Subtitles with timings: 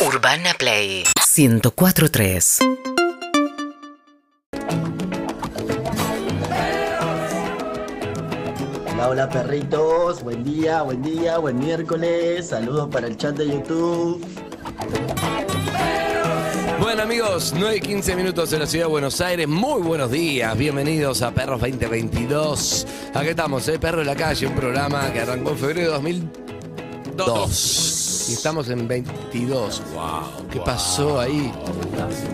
[0.00, 1.02] Urbana Play
[1.36, 2.58] 1043.
[8.92, 14.24] Hola, hola perritos, buen día, buen día, buen miércoles, saludos para el chat de YouTube.
[16.78, 19.48] Bueno amigos, 9 y 15 minutos en la ciudad de Buenos Aires.
[19.48, 22.86] Muy buenos días, bienvenidos a Perros 2022.
[23.14, 23.80] Aquí estamos, ¿eh?
[23.80, 27.97] Perro de la Calle, un programa que arrancó en febrero de 2002.
[28.28, 29.82] Y estamos en 22.
[29.94, 30.48] ¡Wow!
[30.50, 31.50] ¿Qué pasó ahí?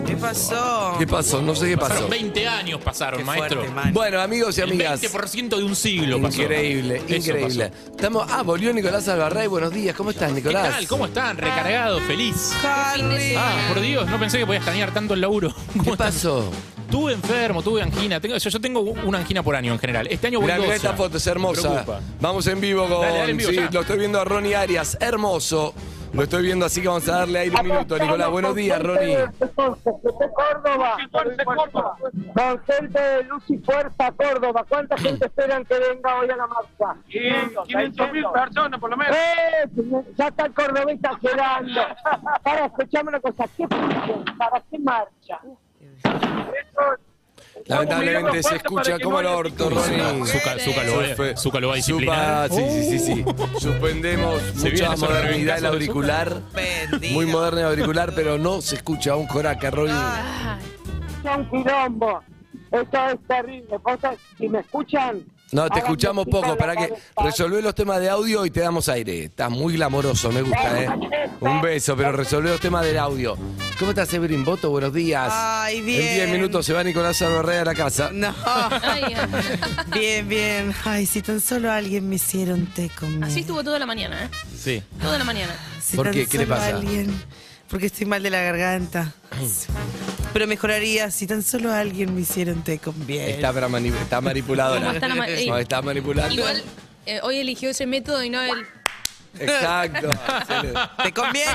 [0.05, 0.95] ¿Qué pasó?
[0.99, 1.41] ¿Qué pasó?
[1.41, 1.89] No sé qué pasó.
[1.89, 3.59] Pasaron 20 años pasaron, Qué maestro.
[3.59, 3.93] fuerte, man.
[3.93, 5.01] Bueno, amigos y El amigas.
[5.01, 6.41] 20% de un siglo pasó.
[6.41, 7.69] Increíble, Eso increíble.
[7.69, 7.91] pasó.
[7.91, 8.27] Estamos.
[8.29, 9.47] Ah, volvió Nicolás Alvarray.
[9.47, 9.95] Buenos días.
[9.95, 10.69] ¿Cómo estás, ¿Qué Nicolás?
[10.75, 10.87] tal?
[10.87, 11.37] ¿Cómo están?
[11.37, 12.51] Recargado, feliz.
[12.63, 13.33] Harry.
[13.37, 15.53] Ah, por Dios, no pensé que podía extrañar tanto el laburo.
[15.83, 16.51] ¿Qué pasó?
[16.89, 18.19] Tuve enfermo, tuve angina.
[18.19, 20.07] Tengo, yo, yo tengo una angina por año en general.
[20.09, 20.75] Este año voy goza.
[20.75, 21.83] esta foto, es hermosa.
[22.21, 23.01] Vamos en vivo con.
[23.01, 23.69] Dale, dale en vivo sí, ya.
[23.71, 24.97] lo estoy viendo a Ronnie Arias.
[24.99, 25.73] Hermoso.
[26.15, 28.29] Lo estoy viendo, así que vamos a darle aire un minuto, Nicolás.
[28.29, 29.17] Buenos días, Ronnie.
[29.53, 31.97] Córdoba, Córdoba,
[32.33, 34.65] con gente de Luz y Fuerza Córdoba.
[34.69, 37.01] ¿Cuánta gente esperan que venga hoy a la marcha?
[37.09, 39.15] 500 mil personas por lo menos.
[39.17, 39.69] ¡Eh!
[40.15, 41.81] Ya está el cordobés quedando.
[42.43, 43.45] Para, escuchame una cosa.
[43.57, 44.23] ¿Qué piden?
[44.37, 45.41] ¿Para qué marcha?
[47.67, 50.25] Lamentablemente se escucha como el orto, Ronnie.
[50.25, 52.49] Zucca, Zucca lo va, Zucca lo va a disciplinar.
[52.51, 53.25] Sí, sí, sí, sí.
[53.59, 56.41] Suspendemos Se viene mucha modernidad el de auricular.
[57.11, 59.95] Muy moderno el auricular, pero no se escucha un coraca, Ronnie.
[61.23, 62.21] Son quilombo.
[62.71, 63.77] Esto es terrible.
[63.83, 63.99] Vos,
[64.37, 65.23] Si me escuchan.
[65.51, 66.57] No, te escuchamos poco.
[66.57, 66.93] Para que
[67.23, 69.25] resolver los temas de audio y te damos aire.
[69.25, 70.89] Estás muy glamoroso, me gusta, ¿eh?
[71.39, 73.37] Un beso, pero resolver los temas del audio.
[73.77, 74.69] ¿Cómo estás, Evelyn Boto?
[74.69, 75.31] Buenos días.
[75.33, 76.01] Ay, bien.
[76.01, 78.09] En 10 minutos se va Nicolás Alvarrey a la casa.
[78.13, 78.33] No.
[79.93, 80.73] bien, bien.
[80.83, 83.25] Ay, si tan solo alguien me hiciera un té conmigo.
[83.25, 84.29] Así estuvo toda la mañana, ¿eh?
[84.57, 84.81] Sí.
[85.01, 85.53] Toda la mañana.
[85.81, 86.25] Si ¿Por tan qué?
[86.25, 86.67] ¿Qué le pasa?
[86.67, 87.13] Alguien,
[87.69, 89.13] porque estoy mal de la garganta.
[90.35, 93.29] Pero mejoraría si tan solo alguien me hiciera un té con miel.
[93.29, 94.81] Está, para mani- está manipuladora.
[94.81, 95.47] ¿Cómo están ama- ey.
[95.47, 96.33] No, está manipulando.
[96.35, 96.61] Igual,
[97.05, 98.65] eh, hoy eligió ese método y no el.
[99.39, 100.13] Exacto.
[101.03, 101.51] ¿Te conviene?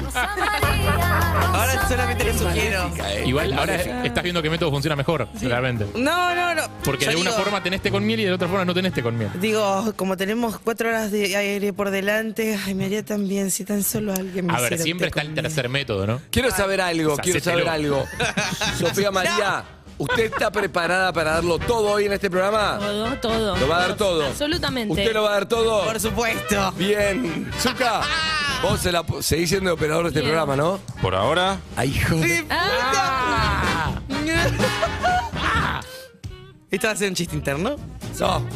[1.53, 2.91] Ahora solamente le sugiero.
[3.25, 3.75] Igual ahora
[4.05, 5.87] estás viendo que método funciona mejor, realmente.
[5.95, 6.63] No, no, no.
[6.85, 8.75] Porque Yo de una digo- forma tenés té con miel y de otra forma no
[8.75, 9.31] tenés té con miel.
[9.41, 13.65] Digo, como tenemos cuatro horas de aire por delante, ay, me haría tan bien si
[13.65, 16.21] tan solo alguien me A ver, hiciera siempre té está el tercer método, ¿no?
[16.31, 17.97] Quiero saber algo, quiero saber Hacételo.
[17.97, 18.07] algo.
[18.79, 19.65] Sofía María,
[20.01, 22.79] ¿usted está preparada para darlo todo hoy en este programa?
[22.79, 23.57] Todo, todo.
[23.57, 24.27] ¿Lo va a dar todo?
[24.27, 24.93] Absolutamente.
[24.93, 25.85] ¿Usted lo va a dar todo?
[25.85, 26.73] Por supuesto.
[26.73, 27.51] Bien.
[27.61, 28.01] Zuka,
[28.63, 30.33] vos se la, seguís siendo operador de este Bien.
[30.33, 30.81] programa, ¿no?
[31.03, 32.47] Por ahora, Ay, hijo de...
[32.51, 33.93] Ah,
[36.71, 37.77] ¿Esto va a ser un chiste interno?
[38.19, 38.41] No.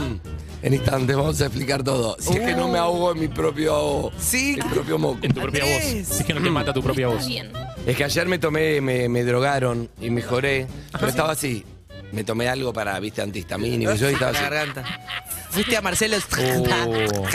[0.00, 0.39] Mm.
[0.62, 2.16] En instantes vamos a explicar todo.
[2.20, 4.58] Si es que no me ahogo en mi propio, Sí.
[4.62, 5.18] mi propio moco.
[5.22, 5.82] En tu propia voz.
[5.82, 7.26] Si es que no te mata tu propia está voz.
[7.26, 7.50] bien.
[7.86, 11.64] Es que ayer me tomé, me, me drogaron y mejoré, pero estaba así.
[12.12, 13.92] Me tomé algo para, viste, antihistamínico.
[13.92, 14.50] y Yo y estaba La así.
[14.50, 14.84] garganta.
[15.50, 16.16] Fuiste a Marcelo.
[16.38, 16.64] Oh.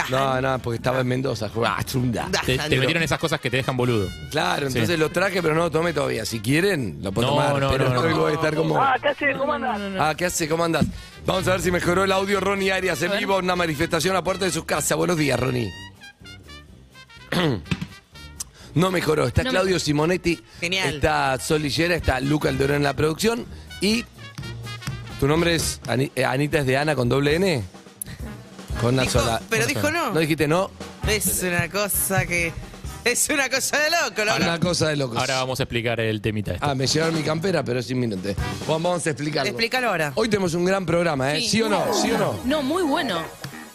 [0.09, 1.50] No, no, porque estaba en Mendoza.
[1.66, 2.30] Ah, chunda.
[2.46, 4.08] Te, te metieron esas cosas que te dejan boludo.
[4.31, 4.78] Claro, Sí.
[4.78, 6.25] entonces lo traje, pero no lo tomé todavía.
[6.25, 7.59] Si quieren, lo puedo No, tomar.
[7.62, 8.81] no, pero no, voy a estar como.
[8.81, 9.38] Ah, ¿qué haces?
[9.38, 9.80] ¿Cómo andás?
[10.00, 10.48] Ah, ¿qué hace?
[10.48, 10.86] ¿Cómo andás?
[11.25, 14.24] Vamos a ver si mejoró el audio Ronnie Arias en vivo en una manifestación a
[14.24, 14.96] puerta de su casa.
[14.96, 15.72] Buenos días, Ronnie.
[18.75, 19.25] No mejoró.
[19.28, 20.38] Está No Claudio Simonetti.
[20.59, 20.96] Genial.
[20.96, 23.46] Está Sol Lillera, está Luca Aldorón en la producción.
[23.80, 24.04] Y.
[25.20, 27.64] ¿Tu nombre es Ani- eh, Anita es de Ana con doble N?
[28.81, 29.41] Con una Dijo- sola.
[29.50, 30.13] pero dijo no.
[30.13, 30.69] ¿No dijiste no?
[31.08, 32.52] Es una cosa que.
[33.03, 34.38] Es una cosa de loco, loco.
[34.38, 35.18] Una cosa de locos.
[35.19, 36.66] Ahora vamos a explicar el temita este.
[36.66, 38.36] Ah, me llevaron mi campera, pero es inminente.
[38.66, 39.47] Bueno, vamos a explicarlo.
[39.50, 40.12] Explícalo ahora.
[40.16, 41.41] Hoy tenemos un gran programa, ¿eh?
[41.41, 41.86] ¿Sí, o no?
[41.94, 42.40] ¿Sí o no?
[42.46, 43.22] No, muy bueno.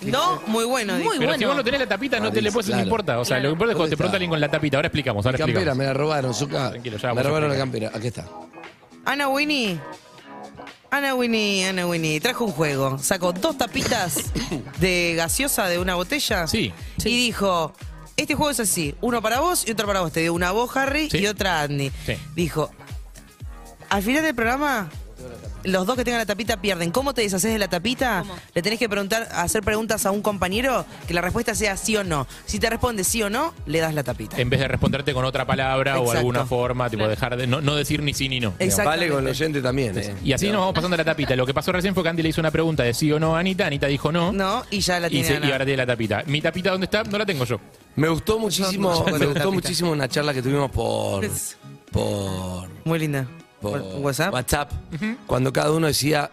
[0.03, 0.95] No, muy bueno.
[0.95, 1.19] Muy.
[1.19, 1.47] Pero si bueno.
[1.49, 2.81] vos no tenés la tapita, no te le puedes, Claro.
[2.81, 3.19] no importa.
[3.21, 3.43] O sea, Claro.
[3.43, 4.17] lo que importa es cuando ¿Dónde te pregunta está?
[4.17, 4.77] alguien con la tapita.
[4.79, 5.79] Ahora explicamos, ahora Mi campera, explicamos.
[5.79, 6.33] me la robaron.
[6.73, 7.91] Tranquilo, ya Me vamos a robaron la campera.
[7.95, 8.25] Aquí está.
[9.05, 9.79] Ana Winnie.
[10.91, 12.99] Ana Winnie, Ana Winnie, trajo un juego.
[12.99, 14.17] Sacó dos tapitas
[14.81, 16.47] de gaseosa de una botella.
[16.47, 16.73] Sí.
[17.05, 17.73] Y dijo,
[18.17, 20.13] este juego es así, uno para vos y otro para vos.
[20.13, 21.19] Te dio una a vos, Harry, Sí.
[21.19, 21.91] y otra a Andy.
[22.07, 22.15] Sí.
[22.35, 22.71] Dijo,
[23.89, 24.91] al final del programa,
[25.65, 26.91] los dos que tengan la tapita pierden.
[26.91, 28.21] ¿Cómo te deshaces de la tapita?
[28.21, 28.35] ¿Cómo?
[28.55, 32.05] Le tenés que preguntar, hacer preguntas a un compañero que la respuesta sea sí o
[32.05, 32.27] no.
[32.47, 34.41] Si te responde sí o no, le das la tapita.
[34.41, 36.19] En vez de responderte con otra palabra o Exacto.
[36.19, 38.55] alguna forma, tipo dejar de no, no decir ni sí ni no.
[38.85, 40.15] Vale con el oyente también, ¿eh?
[40.25, 41.37] Y así nos vamos pasando la tapita.
[41.37, 43.37] Lo que pasó recién fue que Andy le hizo una pregunta de sí o no
[43.37, 43.67] a Anita.
[43.67, 44.33] Anita dijo no.
[44.33, 45.47] No, y ya la y, tiene se- Ana.
[45.49, 46.23] y ahora tiene la tapita.
[46.27, 47.05] Mi tapita, ¿dónde está?
[47.05, 47.61] No la tengo yo.
[47.97, 51.29] Me gustó muchísimo, me gustó muchísimo una charla que tuvimos por,
[51.93, 53.27] por, Muy linda.
[53.61, 54.33] Por ¿WhatsApp?
[54.33, 54.71] WhatsApp,
[55.27, 56.31] cuando cada uno decía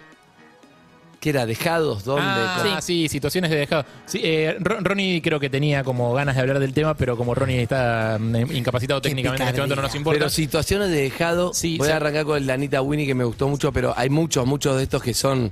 [1.19, 1.47] ¿Qué era?
[1.47, 2.03] ¿Dejados?
[2.03, 2.21] ¿Dónde?
[2.27, 2.79] Ah, ¿Cómo?
[2.79, 3.07] sí.
[3.09, 3.85] situaciones de dejado.
[4.05, 7.33] Sí, eh, Ron- Ronnie creo que tenía como ganas de hablar del tema, pero como
[7.33, 10.19] Ronnie está mm, incapacitado técnicamente en este momento no nos importa.
[10.19, 11.55] Pero situaciones de dejado.
[11.55, 11.93] Sí, voy sí.
[11.93, 14.83] a arrancar con la Anita Winnie que me gustó mucho, pero hay muchos, muchos de
[14.83, 15.51] estos que son,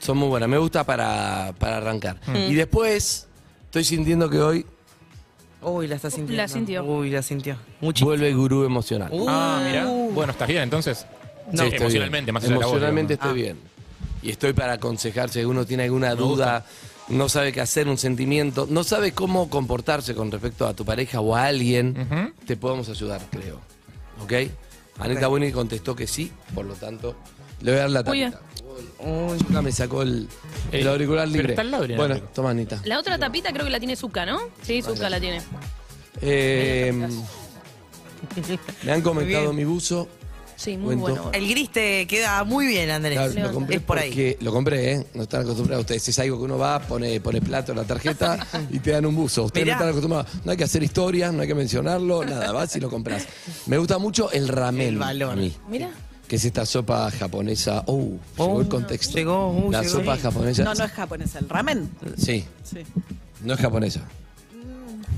[0.00, 0.48] son muy buenas.
[0.48, 2.16] Me gusta para, para arrancar.
[2.26, 2.36] Mm.
[2.50, 3.28] Y después,
[3.66, 4.66] estoy sintiendo que hoy
[5.62, 6.42] Uy, la está sintiendo.
[6.42, 6.84] La sintió.
[6.84, 7.56] Uy, la sintió.
[7.80, 8.10] Muchísimo.
[8.10, 9.08] vuelve el gurú emocional.
[9.12, 9.86] Uh, Ah, mira.
[10.12, 11.06] Bueno, estás bien entonces.
[11.52, 12.34] Sí, estoy emocionalmente, bien.
[12.34, 13.34] más allá de la voz, Emocionalmente estoy Ah.
[13.34, 13.58] bien.
[14.22, 16.64] Y estoy para aconsejar si uno tiene alguna duda,
[17.08, 21.20] no sabe qué hacer, un sentimiento, no sabe cómo comportarse con respecto a tu pareja
[21.20, 23.60] o a alguien, te podemos ayudar, creo.
[24.22, 24.32] ¿Ok?
[25.00, 27.16] Anita Winnie contestó que sí, por lo tanto,
[27.62, 28.30] le voy a dar la bien.
[28.32, 28.51] tapita.
[29.04, 30.28] Uy, Zucca me sacó el,
[30.70, 31.52] el Eh, auricular pero libre.
[31.54, 32.80] está lado del bueno, toma Anita.
[32.84, 34.38] La otra tapita creo que la tiene Zuka, ¿no?
[34.62, 35.40] Sí, Zuka la tiene.
[36.20, 36.92] Eh,
[38.84, 40.08] me han comentado mi buzo.
[40.54, 41.22] Sí, muy Cuento.
[41.24, 41.30] bueno.
[41.36, 43.18] El gris te queda muy bien, Andrés.
[43.18, 44.36] Claro, lo compré es por ahí.
[44.40, 45.06] lo compré, ¿eh?
[45.14, 46.06] No están acostumbrados ustedes.
[46.08, 49.16] Es algo que uno va, pone, pone plato en la tarjeta y te dan un
[49.16, 49.42] buzo.
[49.44, 49.74] Ustedes Mirá.
[49.76, 50.44] no están acostumbrados.
[50.44, 52.52] No hay que hacer historias, no hay que mencionarlo, nada.
[52.52, 53.26] Vas y lo compras.
[53.66, 54.86] Me gusta mucho el ramen.
[54.86, 55.90] El mí, Mira.
[56.32, 57.82] Que es esta sopa japonesa.
[57.84, 58.08] Oh,
[58.38, 59.18] llegó el contexto.
[59.18, 59.96] llegó, uh, la llegó.
[59.98, 60.64] sopa japonesa.
[60.64, 61.90] No, no es japonés, el ramen.
[62.16, 62.78] Sí, Sí.
[63.44, 64.00] no es japonesa.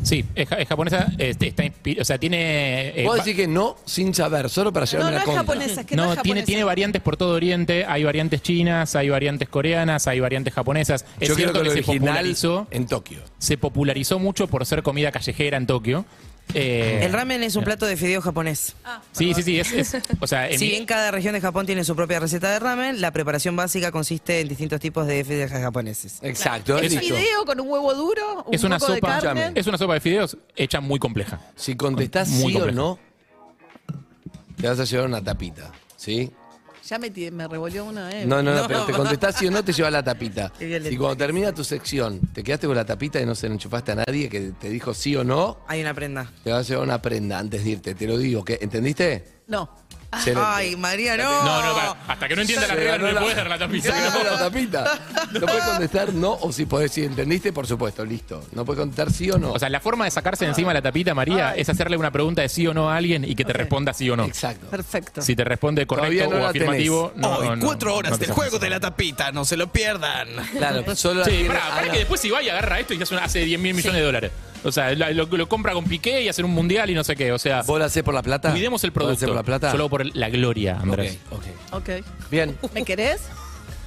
[0.03, 1.63] Sí, es, ja- es japonesa, este, está
[2.01, 2.89] o sea, tiene...
[2.89, 5.43] eh, Puedo decir que no sin saber, solo para No, llevarme no la es contra.
[5.45, 6.47] japonesa, es que no, no, es tiene, japonesa.
[6.47, 11.05] tiene variantes por todo Oriente, hay variantes chinas, hay variantes coreanas, hay variantes japonesas.
[11.21, 13.21] Es Yo creo cierto que que, se popularizó, en Tokio.
[13.39, 16.05] se popularizó mucho por ser comida callejera en Tokio.
[16.53, 18.75] Eh, El ramen es un plato de fideo japonés.
[19.13, 21.65] Sí, sí, sí, es, es- o sea, en Si mi- bien cada región de Japón
[21.67, 25.51] tiene su propia receta de ramen, la preparación básica consiste en distintos tipos de fideos
[25.51, 26.19] japoneses.
[26.23, 28.45] Exacto, ¿Es fideo con un huevo duro?
[28.47, 29.53] Un es una poco de sopa, carne?
[29.55, 31.41] es una sopa de fideos hecha muy compleja.
[31.57, 32.99] Si contestás Muy sí o no,
[34.61, 35.73] te vas a llevar una tapita.
[35.97, 36.31] ¿Sí?
[36.89, 37.09] Ya me,
[37.49, 38.27] revolvió una, eh.
[38.27, 38.69] No, no, no, No.
[38.69, 40.53] pero te contestás sí o no, te lleva la tapita.
[40.59, 40.91] Qué violento.
[40.91, 43.93] Si cuando termina tu sección te quedaste con la tapita y no se la enchufaste
[43.93, 46.31] a nadie que te dijo sí o no, Hay una prenda.
[46.43, 47.95] te vas a llevar una prenda antes de irte.
[47.95, 48.59] Te lo digo, ¿qué?
[48.61, 49.25] ¿entendiste?
[49.47, 49.69] No.
[50.37, 51.45] Ay, María, no.
[51.45, 53.49] No, no, para- hasta que no entienda la Se regla no le la- puedes dar
[53.49, 53.93] la tapita.
[53.93, 55.01] Se ganó la tapita.
[55.35, 58.45] No puedes contestar no o si podés, si entendiste, por supuesto, listo.
[58.53, 59.51] No puedes contestar sí o no.
[59.53, 62.43] O sea, la forma de sacarse de encima la tapita, María, es hacerle una pregunta
[62.43, 64.25] de sí o no a alguien y que te responda sí o no.
[64.27, 64.67] Exacto.
[64.69, 65.23] Perfecto.
[65.23, 68.19] Si te responde Todavía correcto no o la afirmativo, no, Hoy, no, cuatro horas no
[68.19, 70.29] te del juego de la tapita, no se lo pierdan.
[70.57, 73.15] Claro, solo Sí, tiene pará, pará que después si va y agarra esto y hace,
[73.15, 74.31] una- hace 10 mil millones de dólares.
[74.65, 77.15] O sea, lo, lo- lo compra con Piqué y hace un mundial y no sé
[77.15, 77.33] qué.
[77.33, 78.51] O sea, ¿Vos la hacés por la plata?
[78.51, 79.27] cuidemos el ¿Vos la hacés producto.
[79.29, 79.71] por la plata?
[79.71, 81.19] Solo por la gloria, Andrés.
[81.31, 81.81] Ok, ok.
[81.99, 82.05] Ok.
[82.31, 83.21] Bien, ¿Me querés?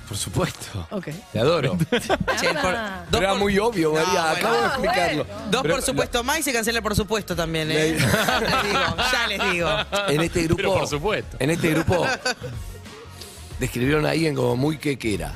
[0.07, 0.88] por supuesto.
[0.91, 1.07] Ok.
[1.33, 1.77] Te adoro.
[1.89, 4.31] Che, por- dos Pero era por- muy obvio, María.
[4.31, 4.68] Acabo de bueno.
[4.68, 5.25] explicarlo.
[5.51, 7.74] Dos Pero por supuesto más y se cancela el por supuesto también, ¿eh?
[7.74, 9.69] Le- ya les digo, ya les digo.
[10.07, 10.56] En este grupo.
[10.57, 11.38] Pero por supuesto.
[11.39, 12.06] En este grupo.
[13.59, 15.33] Describieron a alguien como muy quequera.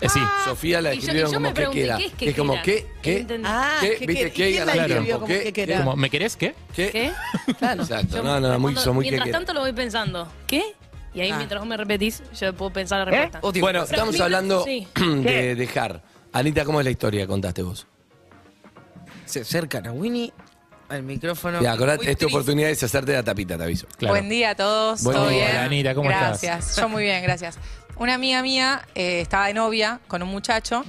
[0.00, 0.20] Eh, sí.
[0.44, 1.96] Sofía la Y yo- yo como pregunté, quequera.
[1.98, 2.36] ¿qué es quequera?
[2.36, 2.86] como, ¿qué?
[3.02, 3.18] ¿Qué?
[3.20, 3.48] Entendí.
[3.50, 3.96] Ah, ¿Qué?
[3.96, 4.50] que- ¿Viste que- qué?
[4.52, 5.52] ¿quién la escribió como ¿Qué?
[5.52, 5.76] que ¿Qué?
[5.76, 6.54] Como, ¿Me querés qué?
[6.74, 6.90] ¿Qué?
[6.90, 7.12] ¿Qué?
[7.58, 7.82] Claro.
[7.82, 8.16] Exacto.
[8.16, 9.38] Yo No, no, muy, cuando- son muy Mientras quequera.
[9.38, 10.26] tanto lo voy pensando.
[10.46, 10.62] ¿Qué?
[11.14, 11.36] Y ahí Ah.
[11.36, 13.38] mientras vos me repetís, yo puedo pensar la respuesta.
[13.42, 13.60] Oh, Dios.
[13.60, 14.88] Bueno, Pero estamos hablando sí.
[14.96, 16.02] de dejar.
[16.32, 17.86] Anita, ¿cómo es la historia que contaste vos?
[19.26, 20.32] Se acercan a Winnie
[20.88, 21.60] al micrófono.
[21.62, 22.26] Ya, acordate, esta triste.
[22.26, 23.86] oportunidad es hacerte la tapita, te aviso.
[23.96, 24.14] Claro.
[24.14, 25.02] Buen día a todos.
[25.04, 25.46] Buen ¿Todo día.
[25.46, 25.56] bien?
[25.58, 26.42] Anita, ¿cómo estás?
[26.42, 26.76] gracias.
[26.76, 27.58] Yo muy bien, gracias.
[27.96, 30.84] Una amiga mía eh, estaba de novia con un muchacho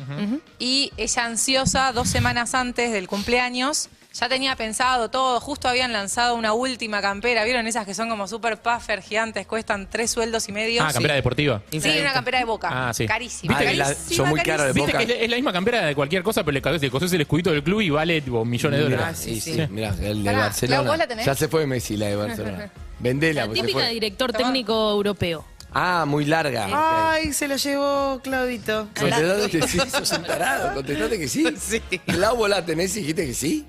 [0.57, 6.35] y ella ansiosa dos semanas antes del cumpleaños ya tenía pensado todo, justo habían lanzado
[6.35, 10.51] una última campera, ¿vieron esas que son como super puffer gigantes, cuestan tres sueldos y
[10.51, 10.83] medio?
[10.83, 11.63] Ah, campera deportiva.
[11.71, 13.07] Sí, una campera de boca, Ah, sí.
[13.07, 13.57] carísima.
[13.57, 14.85] Viste que la- carísima, son muy caros de carísima.
[14.85, 15.05] Viste Boca.
[15.07, 17.21] que es, es la misma campera de cualquier cosa, pero le cosés, le cosés el
[17.21, 19.17] escudito del club y vale tipo, millones de dólares.
[19.17, 19.67] sí, sí, sí.
[19.71, 20.77] mirá, el de Pará, Barcelona.
[20.81, 21.25] Clau, ¿vos la tenés?
[21.25, 22.71] Ya se fue Messi, la de Barcelona.
[22.99, 23.87] Vendela, La porque se típica fue.
[23.87, 24.43] de director Tomá.
[24.45, 25.43] técnico europeo.
[25.73, 26.67] Ah, muy larga.
[27.11, 28.87] Ay, se lo llevó Claudito.
[28.97, 30.73] Contestate que sí, sos un tarado.
[30.75, 31.45] Contestate que sí.
[31.59, 31.81] Sí.
[32.07, 33.65] La tenés y dijiste que sí.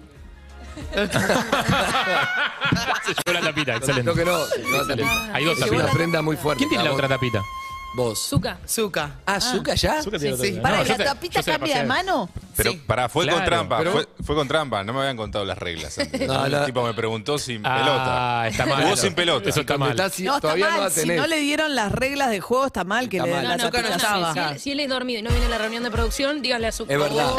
[3.05, 4.11] Se llevó la tapita, excelente.
[4.11, 4.39] No que no.
[4.87, 5.35] tapita.
[5.35, 5.95] Hay dos Es una tapitas.
[5.95, 6.59] prenda muy fuerte.
[6.59, 7.41] ¿Quién tiene la otra tapita?
[7.97, 8.19] Vos.
[8.29, 8.59] Zuka.
[8.69, 9.11] Zuka.
[9.25, 10.03] Ah, ¿Zuka ya?
[10.03, 10.43] Zucca tiene sí.
[10.43, 10.63] tapita.
[10.63, 11.89] Para, No, ¿la yo se- tapita yo se la cambia de pasé.
[12.05, 12.29] mano?
[12.57, 12.83] Pero Sí.
[12.87, 15.59] pará, fue Claro, con trampa, pero- fue, fue con trampa, no me habían contado las
[15.59, 15.97] reglas.
[15.99, 16.27] antes.
[16.27, 16.65] No, el no.
[16.65, 18.49] tipo me preguntó sin Ah, pelota.
[18.49, 18.83] está mal.
[18.85, 19.49] Jugó sin pelota.
[19.49, 19.97] Eso está mal.
[19.97, 20.77] No, está todavía mal.
[20.79, 21.17] no la si tenés.
[21.19, 23.41] no le dieron las reglas del juego, está mal que Está le mal.
[23.43, 24.05] den No, la no, tapita no así.
[24.05, 24.33] estaba.
[24.33, 26.67] Si él, si él es dormido y no viene a la reunión de producción, díganle
[26.69, 26.93] a Zuka.
[26.93, 27.33] Es verdad.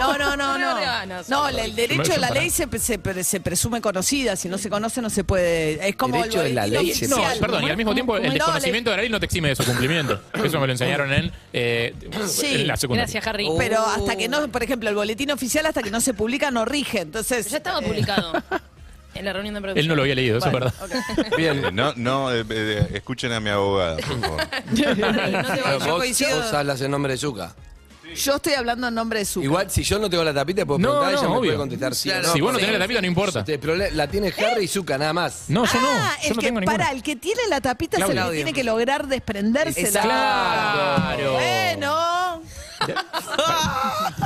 [0.00, 0.68] No, no, no, no.
[0.76, 1.56] Ah, no, No, sí.
[1.58, 4.36] el derecho de la ley se, se, se presume conocida.
[4.36, 5.88] Si no se conoce, no se puede.
[5.88, 7.34] Es como Derecho el de la boletín ley se oficial.
[7.34, 9.48] No, perdón, y al mismo tiempo el No, desconocimiento de la ley no te exime
[9.48, 10.20] de su cumplimiento.
[10.44, 11.94] Eso me lo enseñaron en, eh,
[12.26, 12.54] Sí.
[12.62, 13.04] en la secundaria.
[13.04, 13.46] Gracias, Harry.
[13.48, 13.56] Oh.
[13.58, 16.64] Pero hasta que no, por ejemplo, el boletín oficial hasta que no se publica no
[16.64, 17.00] rige.
[17.00, 17.50] Entonces.
[17.50, 18.32] Ya estaba eh, publicado.
[19.12, 19.82] En la reunión de producción.
[19.82, 20.72] Él no lo había leído, eso es verdad.
[21.36, 21.74] Bien.
[21.74, 24.40] No, no, eh, eh, escuchen a mi abogada, por favor.
[24.76, 26.36] Pero yo vos, coincido.
[26.40, 27.52] vos hablas en nombre de Zuka.
[28.14, 29.42] Yo estoy hablando en nombre de su.
[29.42, 31.48] Igual, si yo no tengo la tapita, puedo No, preguntar, no, ella me obvio.
[31.50, 32.26] puede contestar sí o Claro.
[32.28, 32.32] no.
[32.34, 33.38] Si vos no porque- tenés la tapita, no importa.
[33.40, 35.44] Este, pero la tiene Harry y Zuka, nada más.
[35.48, 35.88] No, yo no.
[35.90, 36.78] Ah, Yo el no que, tengo ninguna.
[36.78, 38.30] para, el que tiene la tapita se Claudio.
[38.30, 40.02] le tiene que lograr desprendérsela.
[40.02, 41.32] Claro.
[41.34, 42.42] Bueno.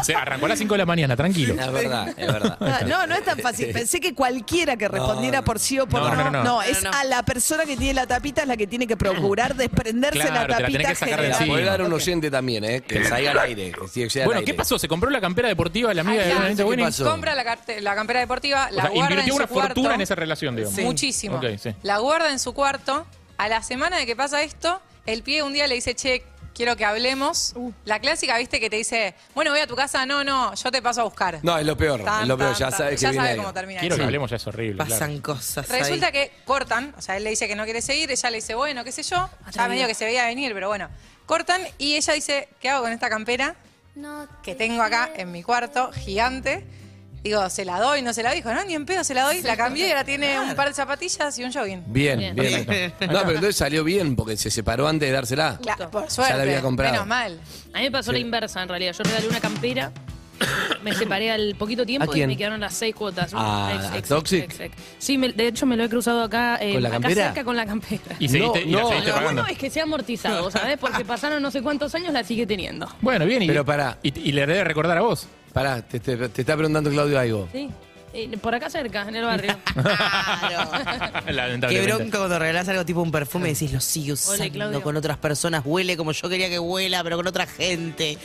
[0.03, 1.55] Se arrancó a las 5 de la mañana, tranquilo.
[1.55, 2.57] Es verdad, es verdad.
[2.61, 3.71] Ah, no, no es tan fácil.
[3.73, 5.45] Pensé que cualquiera que respondiera no.
[5.45, 6.25] por sí o por No, no.
[6.25, 6.63] no, no, no.
[6.63, 6.97] es No, no.
[6.99, 10.35] a la persona que tiene la tapita es la que tiene que procurar desprenderse Claro,
[10.35, 10.95] la te la tapita.
[11.07, 11.47] tenés que.
[11.47, 12.81] Puede dar un oyente también, ¿eh?
[12.83, 13.73] Que salga al aire.
[13.73, 14.53] Que sí, sea al Bueno, aire.
[14.53, 14.79] ¿qué pasó?
[14.79, 16.41] ¿Se compró la campera deportiva de la amiga Ay, de ya.
[16.41, 16.85] Benito ¿Qué Winnie?
[16.87, 17.05] pasó?
[17.11, 17.45] Compra la,
[17.81, 19.75] la campera deportiva, O la sea, guarda en su una cuarto.
[19.75, 20.79] fortuna en esa relación, digamos.
[20.81, 21.41] Muchísimo.
[21.59, 21.75] Sí.
[21.83, 23.07] La guarda en su cuarto.
[23.37, 26.23] A la semana de que pasa esto, el pie un día le dice, che,
[26.55, 27.53] quiero que hablemos.
[27.57, 27.73] Uh.
[27.85, 30.07] La clásica, viste, que te dice, bueno, voy a tu casa.
[30.07, 31.41] No, no, yo te paso a buscar.
[31.43, 32.03] No, es lo peor.
[32.03, 32.53] Tan, es lo peor.
[32.57, 34.01] tan, ya sabes que Ya viene sabe cómo termina Quiero eso.
[34.01, 34.77] que hablemos, ya es horrible.
[34.77, 34.91] claro.
[34.91, 35.71] Pasan cosas.
[35.71, 35.81] ahí.
[35.81, 38.55] Resulta que cortan, o sea, él le dice que no quiere seguir, ella le dice,
[38.55, 40.89] bueno, qué sé yo, ya medio que se veía venir, pero bueno.
[41.27, 43.57] Cortan y ella dice, ¿qué hago con esta campera
[44.43, 46.65] que tengo acá en mi cuarto, gigante?
[47.25, 48.03] Digo, ¿se la doy?
[48.03, 48.37] ¿No se la doy?
[48.37, 49.41] Dijo, no, ni en pedo se la doy.
[49.41, 51.83] La cambié y ahora tiene un par de zapatillas y un jogging.
[51.87, 52.35] Bien, bien.
[52.37, 52.93] Bien.
[53.01, 55.59] No, pero entonces salió bien porque se separó antes de dársela.
[55.63, 56.37] Claro, por Ya suerte.
[56.37, 56.93] la había comprado.
[56.93, 57.41] Menos mal.
[57.73, 58.93] A mí me pasó la inversa, en realidad.
[58.93, 59.91] Yo regalé una campera,
[60.83, 63.31] me separé al poquito tiempo ¿A y me quedaron las seis cuotas.
[63.35, 64.45] ¿A- Ex, ex, Toxic?
[64.45, 64.77] ex, ex.
[64.99, 67.25] Sí, me- de hecho me lo he cruzado acá, eh, ¿Con la acá campera?
[67.29, 68.03] cerca con la campera.
[68.19, 69.43] Y, seguiste, No, y la no, seguiste Lo pagando.
[69.43, 70.77] bueno es que se ha amortizado, ¿sabes?
[70.79, 72.87] Porque pasaron no sé cuántos años, la sigue teniendo.
[73.01, 73.43] Bueno, bien.
[73.43, 73.97] Y, Pero pará.
[74.03, 75.27] Y, y le debe recordar a vos.
[75.55, 77.49] Pará, te, te- te está preguntando Claudio algo.
[77.53, 77.71] Sí.
[78.17, 79.57] Eh, por acá cerca, en el barrio.
[81.27, 81.95] Qué Lamentablemente.
[81.97, 84.83] bronca cuando regalás algo tipo un perfume y decís, lo sigue usando Claudio.
[84.83, 88.17] con otras personas, huele como yo quería que huela, pero con otra gente.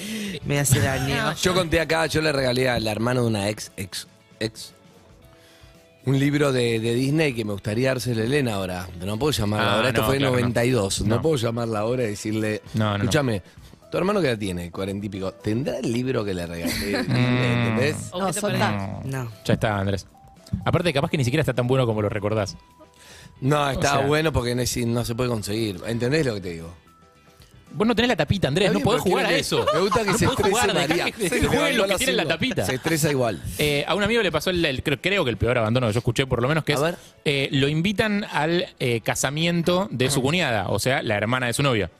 [0.45, 1.33] Me hace daño.
[1.41, 4.07] Yo conté acá, yo le regalé al hermano de una ex, ex,
[4.39, 4.74] ex,
[6.05, 8.88] un libro de, de Disney que me gustaría dárselo a Elena ahora.
[8.93, 9.88] Pero no puedo llamarla Ah, ahora.
[9.89, 10.39] Esto no, fue en claro, no.
[10.41, 11.01] 92.
[11.01, 11.15] No.
[11.15, 11.21] No.
[11.21, 12.95] puedo llamarla ahora y decirle, No, no, no.
[13.03, 13.41] escúchame,
[13.91, 17.03] tu hermano que la tiene, cuarenta y pico, ¿tendrá el libro que le regalé?
[17.03, 17.12] Mm.
[17.15, 17.96] ¿Entendés?
[18.12, 18.63] ¿O No, parece?
[19.05, 19.31] No.
[19.46, 20.08] Ya está, Andrés.
[20.65, 22.58] Aparte, capaz que ni siquiera está tan bueno como lo recordás.
[23.41, 25.79] No, está sea- bueno porque no, es- no se puede conseguir.
[25.88, 26.74] ¿Entendés lo que te digo?
[27.72, 29.63] Vos no tenés la tapita, Andrés, Está no bien, podés pero jugar a que- eso.
[29.74, 31.12] Me gusta que no se podés estrese jugar, dejá María.
[31.12, 32.27] que- Se las la cinco.
[32.27, 32.65] tapita.
[32.65, 33.43] Se estresa igual.
[33.60, 35.93] Eh, a un amigo le pasó el, el- creo, creo que el peor abandono que
[35.93, 36.96] yo escuché, por lo menos, que A es ver.
[37.25, 41.62] eh, lo invitan al eh, casamiento de su cuñada, o sea, la hermana de su
[41.62, 41.91] novia.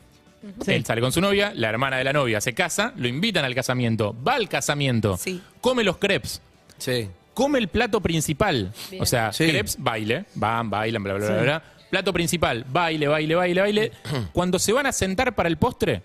[0.68, 3.54] Él sale con su novia, la hermana de la novia se casa, lo invitan al
[3.56, 5.42] casamiento, va al casamiento, Sí.
[5.62, 6.42] come los crepes,
[6.78, 7.10] Sí.
[7.34, 8.72] come el plato principal.
[8.90, 9.02] Bien.
[9.04, 9.48] O sea, Sí.
[9.50, 11.64] crepes, baile, van, bailan, bla, bla, bla, bla.
[11.90, 13.92] Plato principal, baile, baile, baile, baile.
[14.34, 16.04] Cuando se van a sentar para el postre,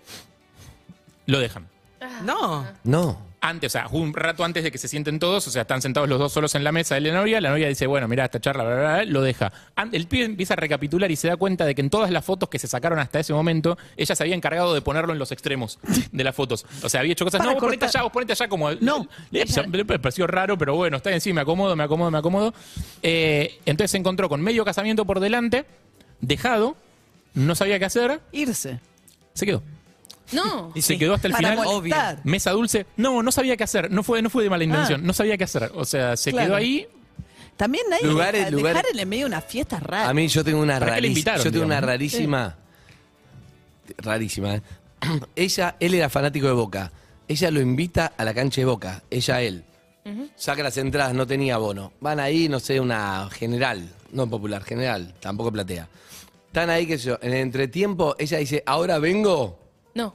[1.27, 1.67] lo dejan.
[2.23, 2.65] No.
[2.83, 3.21] No.
[3.47, 6.09] Antes, o sea, un rato antes de que se sienten todos, o sea, están sentados
[6.09, 8.39] los dos solos en la mesa de la novia, la novia dice, bueno, mira, esta
[8.41, 9.53] charla, bla, bla, bla, lo deja.
[9.91, 12.49] El pibe empieza a recapitular y se da cuenta de que en todas las fotos
[12.49, 15.77] que se sacaron hasta ese momento, ella se había encargado de ponerlo en los extremos
[16.11, 16.65] de las fotos.
[16.81, 18.71] O sea, había hecho cosas, Para no, vos ponete allá, vos ponete allá como...
[18.71, 19.07] No.
[19.29, 22.51] Le- le pareció raro, pero bueno, está bien, sí, me acomodo, me acomodo, me acomodo.
[23.03, 25.65] Eh, entonces se encontró con medio casamiento por delante,
[26.19, 26.75] dejado,
[27.35, 28.79] no sabía qué hacer, Irse.
[29.35, 29.61] se quedó.
[30.31, 30.71] No.
[30.75, 30.99] Y Se sí.
[30.99, 31.65] quedó hasta el Para final.
[31.65, 32.19] molestar.
[32.23, 32.85] Mesa dulce.
[32.97, 33.91] No, no sabía qué hacer.
[33.91, 35.01] No fue, no fue de mala intención.
[35.01, 35.07] Ah.
[35.07, 35.71] No sabía qué hacer.
[35.75, 36.47] O sea, se Claro.
[36.47, 36.87] quedó ahí.
[37.57, 40.09] También hay que Lugares- lugares- dejar en el medio una fiesta rara.
[40.09, 41.07] A mí yo tengo una ¿Para qué le rarísima.
[41.09, 42.55] invitaron, Yo tengo una rarísima.
[43.97, 44.61] Rarísima, ¿eh?
[45.35, 46.91] Ella, él era fanático de Boca.
[47.27, 49.03] Ella lo invita a la cancha de Boca.
[49.09, 49.63] Ella a él.
[50.35, 51.91] Saca las entradas, no tenía bono.
[51.99, 53.89] Van ahí, no sé, una general.
[54.11, 55.15] No popular, general.
[55.19, 55.87] Tampoco platea.
[56.47, 57.17] Están ahí, qué sé yo.
[57.23, 59.59] En el entretiempo, ella dice, ahora vengo.
[59.95, 60.13] No.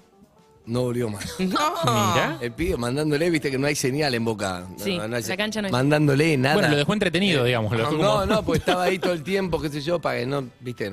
[0.67, 1.25] No volvió más.
[1.39, 2.39] Mira.
[2.41, 4.67] El pibe mandándole, viste que no hay señal en Boca.
[4.71, 5.73] No, Sí, no hay la cancha no hay.
[5.73, 6.55] Mandándole nada.
[6.55, 7.73] Bueno, lo dejó entretenido, digamos.
[7.73, 10.21] lo dejó como- No, no, pues estaba ahí todo el tiempo, qué sé yo, para
[10.21, 10.93] que no, viste,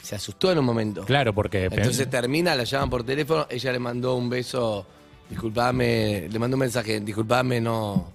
[0.00, 1.04] se asustó en un momento.
[1.04, 1.64] Claro, porque.
[1.64, 4.86] Entonces termina, la llaman por teléfono, ella le mandó un beso,
[5.28, 8.12] disculpame, le mandó un mensaje, disculpame, no,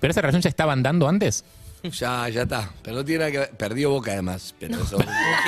[0.00, 1.44] ¿Pero esa relación ya estaban dando antes?
[1.92, 2.70] ya, ya está.
[2.82, 4.98] Pero no tiene nada que ver, perdió boca además, pero eso.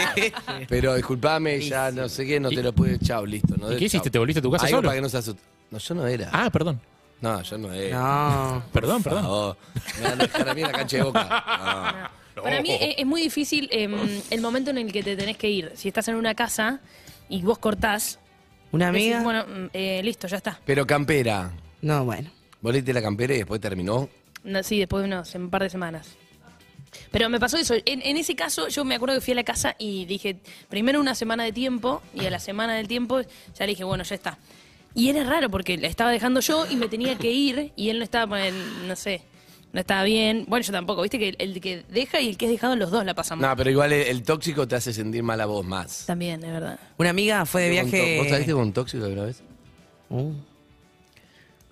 [0.69, 3.57] pero disculpame, ya no sé qué, no te lo pude, chao, listo.
[3.57, 4.11] No, ¿Y qué hiciste?
[4.11, 4.89] ¿Te volviste a tu casa Algo solo?
[4.89, 5.43] para que no se asuste.
[5.71, 6.31] No, yo no era.
[6.33, 6.81] Ah, perdón.
[7.21, 7.99] No, yo no era.
[7.99, 8.65] No.
[8.73, 9.23] Perdón, Por perdón.
[9.25, 9.57] favor.
[9.99, 12.11] Me van a dejar a mí en la cancha de boca.
[12.37, 12.43] No.
[12.43, 13.95] Para mí es, es muy difícil em,
[14.29, 15.71] el momento en el que te tenés que ir.
[15.77, 16.81] Si estás en una casa
[17.29, 18.19] y vos cortás,
[18.73, 19.23] ¿Una decís, amiga?
[19.23, 20.59] bueno, mm, eh, listo, ya está.
[20.67, 22.29] Pero campera, No, bueno.
[22.61, 24.09] voliste la campera y después terminó.
[24.43, 26.09] No, sí, después de unos, un par de semanas.
[27.11, 27.75] Pero me pasó eso.
[27.85, 30.37] En, en ese caso, yo me acuerdo que fui a la casa y dije,
[30.69, 33.29] primero una semana de tiempo, y a la semana del tiempo ya
[33.61, 34.39] le dije, bueno, ya está.
[34.95, 37.99] Y era raro porque la estaba dejando yo y me tenía que ir, y él
[37.99, 39.23] no estaba, en, no sé,
[39.73, 40.45] no estaba bien.
[40.47, 42.93] Bueno, yo tampoco, viste que el, el que deja y el que es dejado, los
[42.93, 43.51] dos la pasan mal.
[43.51, 46.07] No, pero igual el, el tóxico te hace sentir mal a vos más.
[46.07, 46.79] También, es verdad.
[46.97, 48.19] Una amiga fue de ¿Vos con viaje.
[48.19, 49.43] ¿Vos saliste con un tóxico alguna vez?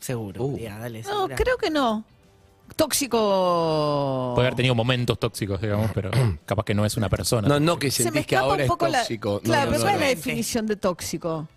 [0.00, 0.44] Seguro.
[0.44, 0.58] Uh.
[0.58, 1.36] Ya, dale, No, segura.
[1.36, 2.04] creo que no.
[2.76, 4.32] Tóxico.
[4.34, 6.10] Puede haber tenido momentos tóxicos, digamos, pero
[6.46, 7.48] capaz que no es una persona.
[7.48, 8.98] No, no que Se me sentís que escapa ahora un es poco la.
[9.00, 9.32] tóxico.
[9.34, 10.04] No, Claro, no, pero no, ¿cuál es no.
[10.06, 11.48] la definición de tóxico?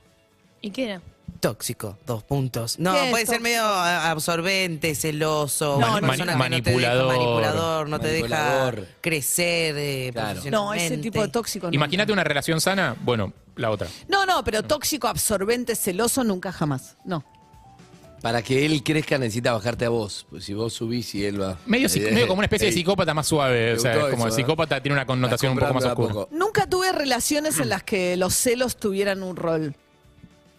[0.62, 1.02] ¿Y qué era?
[1.40, 2.80] Tóxico, dos puntos.
[2.80, 3.44] No, ¿Qué es puede ser tóxico?
[3.44, 6.44] medio ah, absorbente, celoso, No, una no, persona no.
[6.44, 7.08] que no te deja- Manipulador.
[7.08, 8.76] manipulador, no te Manipulador.
[8.82, 10.42] deja crecer eh, Claro.
[10.52, 11.74] No, ese tipo de tóxico no.
[11.74, 13.88] Imagínate una relación sana, bueno, la otra.
[14.08, 16.96] No, no, pero tóxico, absorbente, celoso, nunca jamás.
[17.06, 17.24] No.
[18.26, 20.26] Para que él crezca necesita bajarte a vos.
[20.32, 21.60] Pues si vos subís y él va.
[21.68, 23.68] Medio, psic- medio como una especie de Ey, psicópata más suave.
[23.68, 24.44] Me O sea, gustó como eso, el ¿eh?
[24.44, 26.26] psicópata tiene una connotación un poco más comprando de a oscura.
[26.32, 26.36] poco.
[26.46, 29.76] Nunca tuve relaciones en las que los celos tuvieran un rol.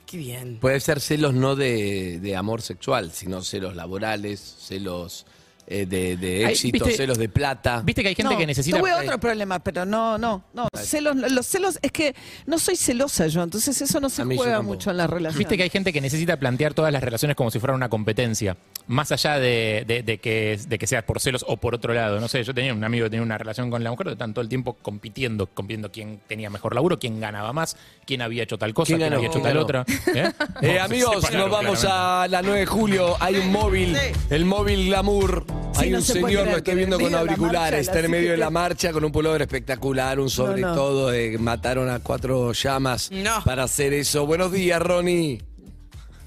[0.06, 0.58] Qué bien.
[0.60, 5.26] Puede ser celos no de, de amor sexual, sino celos laborales, celos
[5.66, 6.96] eh, de, de Ay, éxito, ¿viste?
[6.96, 7.82] celos de plata.
[7.84, 8.78] Viste que hay gente no, que necesita.
[8.78, 10.68] Tuve otro problema, pero no, no, no.
[10.74, 12.14] Celos, los celos, es que
[12.46, 14.74] no soy celosa yo, entonces eso no se A mí yo juega tampoco.
[14.74, 15.38] mucho en las relaciones.
[15.38, 18.56] Viste que hay gente que necesita plantear todas las relaciones como si fueran una competencia,
[18.86, 22.20] más allá de, de- de que, de que sea por celos o por otro lado.
[22.20, 24.42] No sé, yo tenía un amigo que tenía una relación con la mujer, estaban todo
[24.42, 28.72] el tiempo compitiendo, compitiendo quién tenía mejor laburo, quién ganaba más, quién había hecho tal
[28.72, 29.16] cosa, ¿Quién quién, ganó?
[29.16, 29.64] había hecho ¿Quién tal ganó?
[29.64, 29.84] otra.
[30.14, 30.32] ¿Eh?
[30.62, 32.26] Eh, amigos, separaron, nos vamos claramente.
[32.26, 33.16] a la 9 de julio.
[33.20, 33.96] Hay un móvil,
[34.30, 35.44] el móvil Glamour.
[35.72, 38.10] Sí, Hay no un se señor, lo estoy que viendo con de auriculares, está en
[38.10, 40.74] medio de la marcha con un pullover espectacular, un sobre no.
[40.74, 43.42] todo, eh, mataron a cuatro llamas No.
[43.44, 44.26] para hacer eso.
[44.26, 45.42] Buenos días, Ronnie.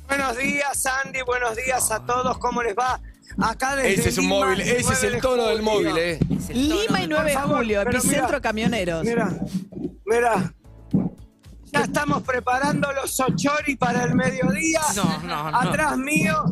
[0.07, 1.19] Buenos días, Andy.
[1.25, 2.37] Buenos días a todos.
[2.37, 2.99] ¿Cómo les va?
[3.41, 5.97] Acá desde Ese es un Lima, móvil, ese es 9 el de tono del móvil,
[5.97, 6.19] ¿eh?
[6.49, 9.03] Lima y 9 de julio, epicentro mira, camioneros.
[9.05, 9.29] Mira,
[10.05, 10.53] mira.
[11.79, 14.81] Ya estamos preparando los ochori para el mediodía.
[14.97, 15.57] No, no, no.
[15.57, 16.43] Atrás mío,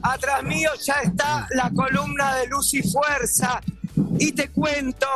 [0.00, 3.60] atrás mío ya está la columna de Luz y Fuerza.
[4.20, 5.06] Y te cuento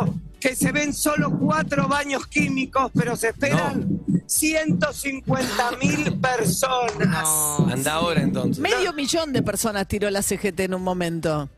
[0.40, 7.22] que se ven solo cuatro baños químicos, pero se esperan 150 mil personas.
[7.22, 7.68] No.
[7.70, 8.60] Anda ahora entonces.
[8.60, 11.48] Medio millón de personas tiró la CGT en un momento.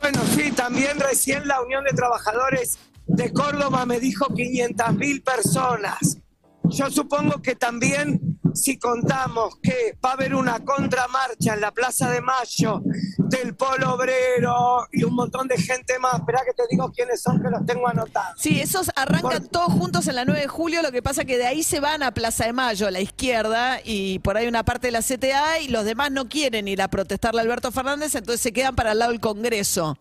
[0.00, 6.18] Bueno, sí, también recién la Unión de Trabajadores de Córdoba me dijo 500 mil personas.
[6.64, 12.10] Yo supongo que también si contamos que va a haber una contramarcha en la Plaza
[12.10, 12.82] de Mayo
[13.18, 17.40] del Polo Obrero y un montón de gente más, espera que te digo quiénes son
[17.40, 18.40] que los tengo anotados.
[18.40, 21.46] Sí, esos arrancan todos juntos en la 9 de julio, lo que pasa que de
[21.46, 24.88] ahí se van a Plaza de Mayo, a la izquierda, y por ahí una parte
[24.88, 28.40] de la CTA, y los demás no quieren ir a protestarle a Alberto Fernández, entonces
[28.40, 29.98] se quedan para el lado del Congreso.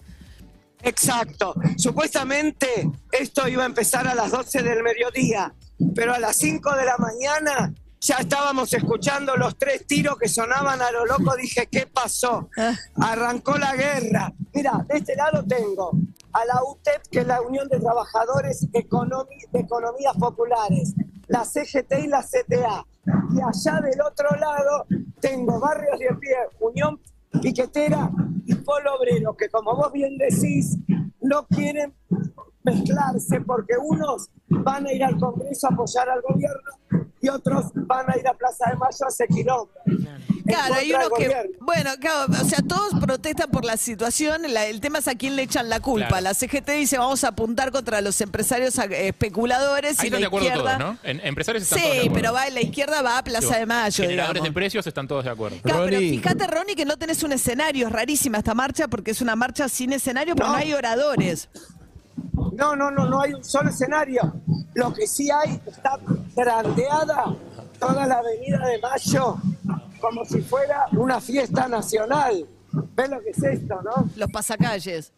[0.84, 1.56] Exacto.
[1.78, 5.54] Supuestamente esto iba a empezar a las 12 del mediodía,
[5.96, 10.82] pero a las 5 de la mañana ya estábamos escuchando los tres tiros que sonaban
[10.82, 11.36] a lo loco.
[11.36, 12.50] Dije, ¿qué pasó?
[13.02, 14.32] Arrancó la guerra.
[14.54, 15.92] Mira, de este lado tengo
[16.34, 20.94] a la UTEP, que es la Unión de Trabajadores Economi- de Economías Populares,
[21.28, 22.86] la CGT y la CTA.
[23.34, 24.86] Y allá del otro lado
[25.20, 27.02] tengo Barrios de Pie, Unión
[27.42, 28.12] Piquetera
[28.46, 30.78] y Polo Obrero, que como vos bien decís,
[31.22, 31.94] no quieren
[32.64, 36.72] mezclarse porque unos van a ir al Congreso a apoyar al gobierno
[37.22, 39.70] y otros van a ir a Plaza de Mayo a hacer quilombo.
[40.46, 41.34] Claro, hay contra uno del que.
[41.34, 41.58] gobierno.
[41.60, 44.44] Bueno, claro, o sea, todos protestan por la situación.
[44.54, 46.08] la- el tema es a quién le echan la culpa.
[46.08, 46.24] Claro.
[46.24, 50.22] La CGT dice vamos a apuntar contra los empresarios eh, especuladores Ahí y la están
[50.22, 50.78] de acuerdo izquierda.
[50.78, 51.10] todos, ¿no?
[51.10, 52.22] En- empresarios están todos de Sí, acuerdo.
[52.22, 54.04] pero va, la izquierda va a Plaza de Mayo.
[54.04, 54.50] Generadores digamos.
[54.50, 55.58] de precios están todos de acuerdo.
[55.64, 57.88] Claro, pero fíjate, Ronnie, que no tenés un escenario.
[57.88, 60.60] Es rarísima esta marcha porque es una marcha sin escenario, porque no, No.
[60.60, 61.50] hay oradores.
[62.58, 64.34] No, no, no, no hay un solo escenario.
[64.74, 66.00] Lo que sí hay está
[66.36, 67.36] grandeada
[67.80, 69.38] toda la avenida de Mayo
[70.02, 72.48] como si fuera una fiesta nacional.
[72.96, 74.10] ¿Ves lo que es esto, no?
[74.16, 75.14] Los pasacalles.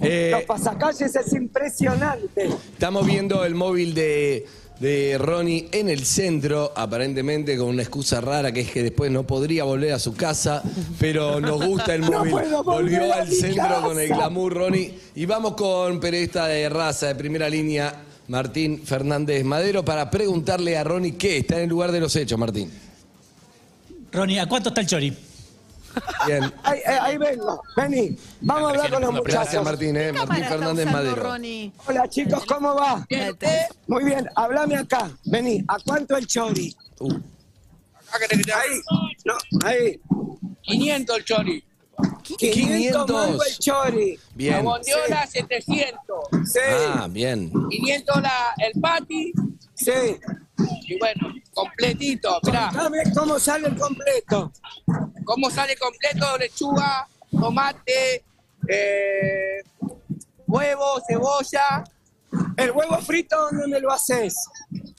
[0.00, 2.46] Eh, Los pasacalles es impresionante.
[2.46, 4.44] Estamos viendo el móvil de,
[4.80, 9.24] de Ronnie en el centro, aparentemente con una excusa rara que es que después no
[9.24, 10.62] podría volver a su casa,
[10.98, 12.34] pero nos gusta el móvil.
[12.64, 14.94] Volvió al centro con el glamour, Ronnie.
[15.14, 17.94] Y vamos con periodista de raza de primera línea,
[18.28, 22.38] Martín Fernández Madero, para preguntarle a Ronnie qué está en el lugar de los hechos,
[22.38, 22.70] Martín.
[24.12, 25.16] Ronnie, ¿a cuánto está el chori?
[26.26, 26.52] Bien.
[26.62, 28.16] Ahí, eh, ahí vengo, vení.
[28.40, 29.64] Vamos a hablar con los Gracias, muchachos.
[29.64, 30.12] Martín, eh.
[30.12, 31.22] Martín Fernández usando, Madero.
[31.22, 31.72] Ronnie.
[31.86, 33.04] Hola chicos, ¿cómo va?
[33.08, 33.36] Bien.
[33.86, 35.10] Muy bien, hablame acá.
[35.24, 36.74] Vení, ¿a cuánto el chori?
[37.00, 37.12] Uh,
[38.12, 38.80] Ahí,
[39.24, 39.34] no,
[39.66, 40.00] ahí.
[40.62, 41.64] 500 el chori.
[42.38, 44.18] 500 mango el chori.
[44.34, 44.54] Bien.
[44.56, 45.98] La bondiola 700.
[46.44, 46.58] Sí,
[46.94, 47.52] Ah, bien.
[47.70, 49.32] 500 la, el pati.
[49.74, 49.90] sí.
[50.86, 52.38] Y bueno, completito.
[52.44, 54.52] Mirá, Dame cómo sale el completo.
[55.24, 58.24] cómo sale completo, lechuga, tomate,
[58.68, 59.62] eh,
[60.46, 61.84] huevo, cebolla.
[62.56, 64.34] ¿El huevo frito dónde lo haces?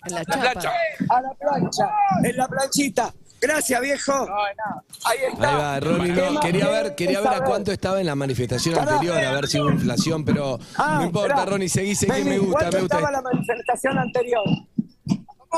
[0.06, 0.72] En la chapa.
[1.10, 1.90] A la plancha,
[2.24, 3.14] en la planchita.
[3.42, 4.14] Gracias, viejo.
[4.14, 5.50] Ahí está.
[5.50, 8.76] Ahí va, Ronnie, ¿Qué no, quería ver, quería ver a cuánto estaba en la manifestación
[8.76, 8.94] Pará.
[8.94, 11.46] anterior, a ver si hubo inflación, pero Ah, no importa.
[11.46, 12.96] Ronnie, seguí, seguí, me gusta, ¿Cuánto me gusta.
[12.98, 14.44] estaba la manifestación anterior?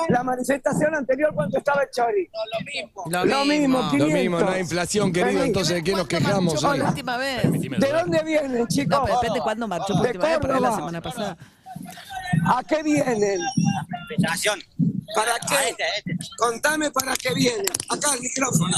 [0.09, 2.29] La manifestación anterior, ¿cuánto estaba el chori?
[2.53, 3.03] lo mismo.
[3.25, 4.13] Lo, mismo, Lo 500.
[4.13, 7.43] mismo, no hay inflación, querido, entonces ¿de qué nos quejamos la última vez.
[7.51, 8.99] ¿De dónde vienen, chicos?
[8.99, 11.37] No, pero depende cuándo marchó por De última vez, porque la semana pasada.
[12.45, 13.39] ¿A qué vienen?
[15.15, 15.75] ¿Para qué?
[16.37, 17.65] Contame para qué vienen.
[17.89, 18.77] Acá el micrófono.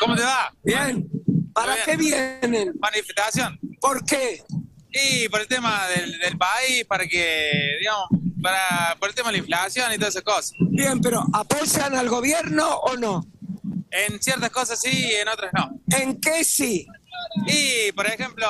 [0.00, 0.52] ¿Cómo te va?
[0.62, 1.08] Bien.
[1.52, 2.74] ¿Para qué vienen?
[2.80, 3.58] Manifestación.
[3.80, 4.42] ¿Por qué?
[4.90, 8.08] Y por el tema del, del país, para que, digamos,
[8.42, 10.52] para, por el tema de la inflación y todas esas cosas.
[10.58, 13.26] Bien, pero ¿apoyan al gobierno o no?
[13.90, 15.80] En ciertas cosas sí y en otras no.
[15.96, 16.86] ¿En qué sí?
[17.46, 18.46] Y, por ejemplo,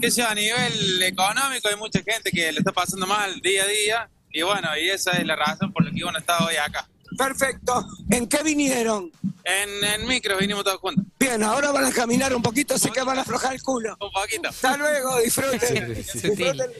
[0.00, 3.66] que yo, a nivel económico hay mucha gente que le está pasando mal día a
[3.66, 4.10] día.
[4.32, 6.88] Y bueno, y esa es la razón por la que uno está hoy acá.
[7.16, 7.86] Perfecto.
[8.10, 9.10] ¿En qué vinieron?
[9.48, 11.06] En, en micro vinimos todos juntos.
[11.18, 13.96] Bien, ahora van a caminar un poquito, así que van a aflojar el culo.
[13.98, 14.50] Un poquito.
[14.50, 15.94] Hasta luego, disfruten.
[15.96, 16.28] Sí, sí, sí.
[16.28, 16.70] Disfruten el.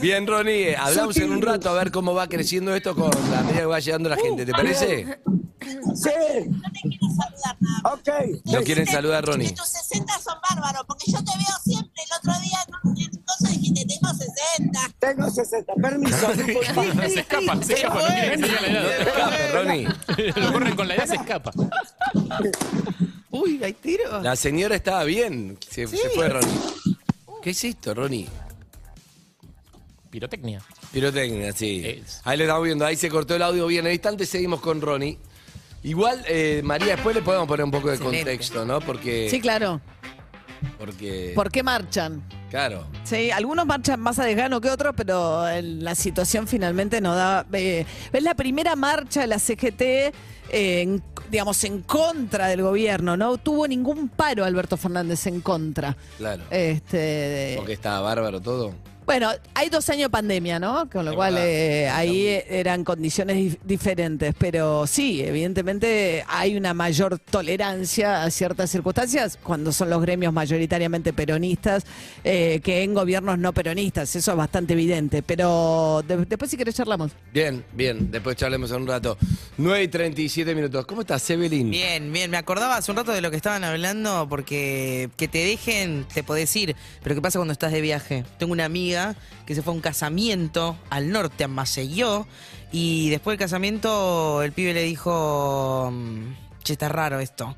[0.00, 3.60] Bien, Ronnie, hablamos en un rato a ver cómo va creciendo esto con la medida
[3.60, 5.20] que va llegando la gente, ¿te parece?
[5.94, 6.10] Sí.
[7.84, 8.08] Ok.
[8.44, 9.52] No quieren saludar, Ronnie.
[9.52, 12.02] Tus 60 son bárbaros, porque yo te veo siempre.
[12.04, 14.80] El otro día en cosas dijiste, tengo 60.
[14.98, 16.34] Tengo 60, permiso.
[16.34, 19.52] se escapa, se escapa, no diga la edad.
[19.54, 19.88] Ronnie.
[20.36, 21.52] Lo corren con la edad, se escapa.
[23.30, 24.20] Uy, hay tiro.
[24.22, 26.60] La señora estaba bien, se, se fue Ronnie.
[27.42, 28.28] ¿Qué es esto, Ronnie?
[30.10, 30.60] Pirotecnia.
[30.92, 31.82] Pirotecnia, sí.
[31.84, 32.20] Es.
[32.24, 33.80] Ahí le estamos viendo, ahí se cortó el audio bien.
[33.80, 35.18] En el instante seguimos con Ronnie.
[35.82, 38.18] Igual, eh, María, después le podemos poner un poco de Excelente.
[38.18, 38.80] contexto, ¿no?
[38.80, 39.28] Porque.
[39.30, 39.80] Sí, claro.
[40.78, 41.32] Porque.
[41.34, 42.22] ¿Por qué marchan?
[42.50, 42.86] Claro.
[43.04, 47.46] Sí, algunos marchan más a desgano que otros, pero el- la situación finalmente no da.
[47.52, 50.12] eh, es la primera marcha de la CGT, eh,
[50.50, 53.16] en- digamos, en contra del gobierno.
[53.16, 55.96] No tuvo ningún paro Alberto Fernández en contra.
[56.18, 56.42] Claro.
[56.50, 58.74] Este, de- Porque estaba bárbaro todo.
[59.10, 60.88] Bueno, hay dos años de pandemia, ¿no?
[60.88, 64.32] Con lo cual eh, ahí eran condiciones dif- diferentes.
[64.38, 71.12] Pero sí, evidentemente hay una mayor tolerancia a ciertas circunstancias cuando son los gremios mayoritariamente
[71.12, 71.84] peronistas
[72.22, 74.14] eh, que en gobiernos no peronistas.
[74.14, 75.24] Eso es bastante evidente.
[75.24, 77.10] Pero de- después si querés charlamos.
[77.34, 78.12] Bien, bien.
[78.12, 79.18] Después charlemos en un rato.
[79.58, 80.86] 9 y 37 minutos.
[80.86, 81.68] ¿Cómo estás, Evelyn?
[81.68, 82.30] Bien, bien.
[82.30, 86.22] Me acordaba hace un rato de lo que estaban hablando porque que te dejen, te
[86.22, 86.76] podés ir.
[87.02, 88.24] Pero ¿qué pasa cuando estás de viaje?
[88.38, 88.99] Tengo una amiga
[89.46, 92.26] que se fue a un casamiento al norte, a Maceió.
[92.72, 96.32] Y después del casamiento el pibe le dijo, mm,
[96.62, 97.56] che, está raro esto.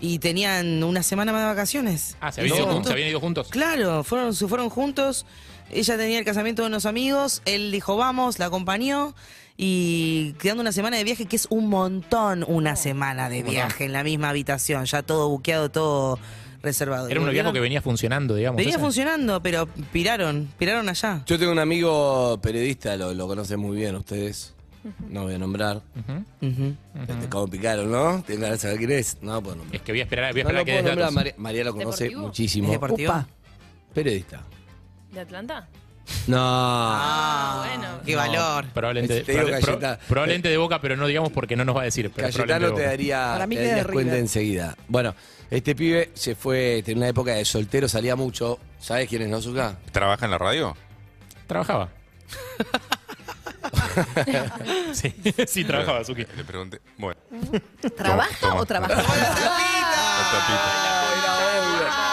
[0.00, 2.16] Y tenían una semana más de vacaciones.
[2.20, 2.86] Ah, ¿se habían, ido, juntos?
[2.86, 3.48] ¿se habían ido juntos?
[3.50, 5.26] Claro, fueron, se fueron juntos.
[5.70, 9.14] Ella tenía el casamiento de unos amigos, él dijo vamos, la acompañó
[9.56, 13.92] y quedando una semana de viaje, que es un montón una semana de viaje en
[13.92, 16.18] la misma habitación, ya todo buqueado, todo
[16.64, 17.08] reservado.
[17.08, 18.56] Era un noviazgo que venía funcionando, digamos.
[18.56, 18.80] Venía ese.
[18.82, 21.22] funcionando, pero piraron, piraron allá.
[21.26, 24.54] Yo tengo un amigo periodista, lo, lo conocen muy bien ustedes.
[25.08, 25.80] No voy a nombrar.
[26.42, 28.22] Este, ¿Cómo picaron, no?
[28.26, 29.16] ¿Tienen ganas de saber quién es?
[29.22, 29.76] No puedo nombrar.
[29.76, 31.14] Es que voy a esperar, voy a No esperar que puedo des datos.
[31.14, 32.26] María, María lo conoce ¿Deportivo?
[32.26, 32.66] muchísimo.
[32.68, 33.24] ¿Es deportivo?
[33.94, 34.42] Periodista.
[35.12, 35.68] ¿De Atlanta?
[36.26, 36.36] No.
[36.38, 37.88] Ah, bueno.
[38.04, 38.66] Qué No, valor.
[38.74, 39.98] Probablemente, Te digo, pro- Cayetano.
[40.06, 42.10] probablemente de boca, pero no digamos porque no nos va a decir.
[42.14, 42.90] Pero Cayetano probablemente te de Boca.
[42.90, 44.76] daría, Para mí te darías cuenta enseguida.
[44.88, 45.14] Bueno,
[45.50, 48.58] este pibe se fue, tenía una época de soltero, salía mucho.
[48.78, 49.76] ¿Sabes quién es Nozuka?
[49.92, 50.76] ¿Trabaja en la radio?
[51.46, 51.88] Trabajaba.
[54.92, 55.14] sí,
[55.46, 56.26] sí, trabajaba, Suki.
[56.36, 56.80] Le pregunté.
[56.98, 57.18] Bueno.
[57.96, 58.94] ¿Trabaja Toma, o trabaja?
[58.94, 59.02] La
[60.32, 62.10] tapita.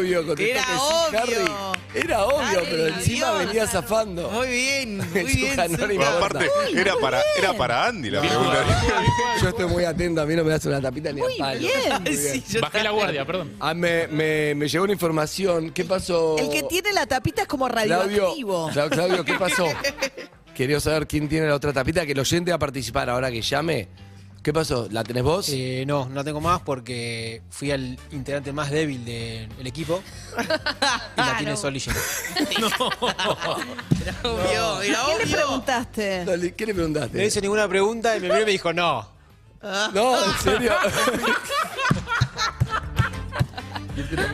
[0.00, 1.20] Era obvio, contestó Era que sí, obvio.
[1.20, 1.76] Harry.
[1.94, 3.46] Era obvio, Harry, pero encima Dios.
[3.46, 4.30] venía zafando.
[4.30, 5.60] Muy bien, muy bien.
[6.02, 8.64] Aparte, era para, era para Andy la pregunta.
[9.40, 11.58] Yo estoy muy atento, a mí no me das una tapita ni a palo.
[11.60, 11.72] bien.
[12.02, 12.32] Muy bien.
[12.32, 13.52] Sí, yo Bajé la guardia, perdón.
[13.60, 15.70] Ah, me, me, me llegó una información.
[15.70, 16.36] ¿Qué pasó?
[16.38, 18.70] El que tiene la tapita es como Claudio, radioactivo.
[18.70, 19.66] Cla- Claudio, ¿qué pasó?
[20.54, 23.42] Quería saber quién tiene la otra tapita, que el oyente va a participar ahora que
[23.42, 23.88] llame.
[24.46, 24.86] ¿Qué pasó?
[24.92, 25.48] ¿La tenés vos?
[25.48, 30.00] Eh, no, no tengo más porque fui al integrante más débil del equipo
[31.16, 31.96] y la tiene Sol y Gino.
[34.06, 35.36] Era obvio, era ¿Qué le obvio.
[35.36, 36.24] preguntaste?
[36.24, 37.26] Dale, ¿Qué le No le preguntaste?
[37.26, 39.08] hice ninguna pregunta y me miró y me dijo no.
[39.92, 40.74] No, en serio.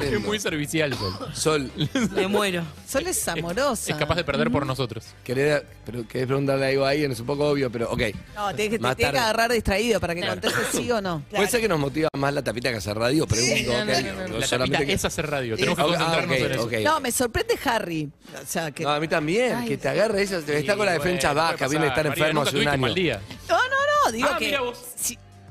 [0.03, 1.13] Es muy servicial, Sol.
[1.35, 1.71] Sol,
[2.13, 2.65] Me muero.
[2.89, 3.93] Sol es amorosa.
[3.93, 5.05] Es capaz de perder por nosotros.
[5.25, 8.03] querés, pero querés preguntarle algo a alguien, es un poco obvio, pero ok.
[8.35, 9.19] No, tiene que, te Más tiene que tarde.
[9.31, 11.23] agarrar distraído para que conteste sí o no.
[11.31, 13.73] Puede ser que nos motiva más la tapita que hacer radio, pregunto.
[13.73, 13.87] No, ok.
[13.89, 15.57] no, no, no, O La tapita solamente que- es hacer radio.
[15.57, 16.63] Tenemos que Ah, concentrarnos ok, en eso.
[16.65, 16.73] ok.
[16.85, 18.11] No, me sorprende Harry.
[18.43, 18.83] O sea, que...
[18.83, 21.87] No, a mí también, Ay, que te agarre ella, está con la defensa baja, viene
[21.87, 22.79] a estar enfermo hace un año.
[22.81, 23.21] mal día.
[23.49, 23.63] No, no,
[24.07, 24.47] no, digo Ah, que...
[24.47, 24.79] mira vos.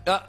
[0.06, 0.28] Ah.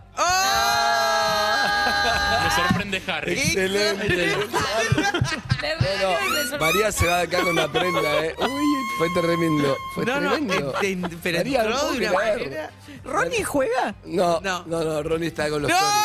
[2.45, 3.33] Me sorprende Harry.
[3.33, 4.33] Excelente.
[4.35, 6.59] Sorprende.
[6.61, 8.35] María se va de acá con una prenda, ¿eh?
[8.39, 8.65] Uy,
[8.99, 9.77] fue tremendo.
[9.95, 10.75] Fue No, no, tremendo.
[10.83, 12.71] eh, eh, pero María, no entró de una manera.
[13.05, 13.95] ¿Ronnie juega?
[14.05, 14.65] No, No.
[14.67, 15.77] no, no, Ronnie está con los ¡No!
[15.77, 16.03] stories.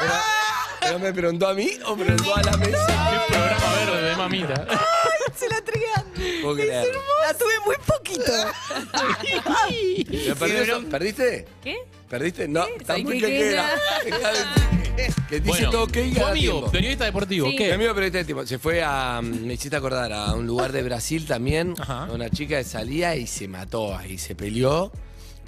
[0.00, 0.12] Pero,
[0.80, 2.86] pero me preguntó a mí o me preguntó a la mesa.
[2.86, 4.66] Qué programa verde de mamita.
[5.32, 5.62] ¡Ay, se la!
[6.42, 6.88] Puedo creer.
[7.26, 8.32] La tuve muy poquito.
[10.10, 11.46] ¿Pero perdió- ¿Perdiste?
[11.62, 11.76] ¿Qué?
[12.08, 12.48] ¿Perdiste?
[12.48, 13.70] No, está muy quequera.
[15.28, 17.56] Que dice Bueno, todo que tu amigo, periodista deportivo, Sí.
[17.56, 17.68] ¿qué?
[17.68, 19.22] Mi amigo periodista de tipo, se fue a.
[19.22, 21.74] Me hiciste acordar a un lugar de Brasil también.
[21.78, 22.08] Ajá.
[22.12, 24.92] Una chica que salía y se mató ahí, se peleó.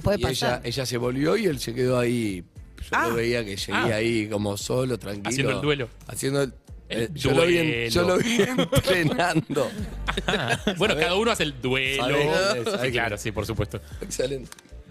[0.03, 0.61] Puede y pasar.
[0.61, 2.43] ella, ella se volvió y él se quedó ahí.
[2.81, 3.09] Yo Ah.
[3.09, 3.97] lo veía que seguía Ah.
[3.97, 5.29] ahí como solo, tranquilo.
[5.29, 5.89] Haciendo el duelo.
[6.07, 6.55] Haciendo el.
[6.89, 9.71] Eh, yo, lo vi en- yo lo vi entrenando.
[10.77, 12.05] bueno, cada uno hace el duelo.
[12.05, 12.65] ¿Sabés?
[12.65, 13.81] ¿Sabés Sí, claro, sí, por supuesto.
[14.03, 14.51] Excelente.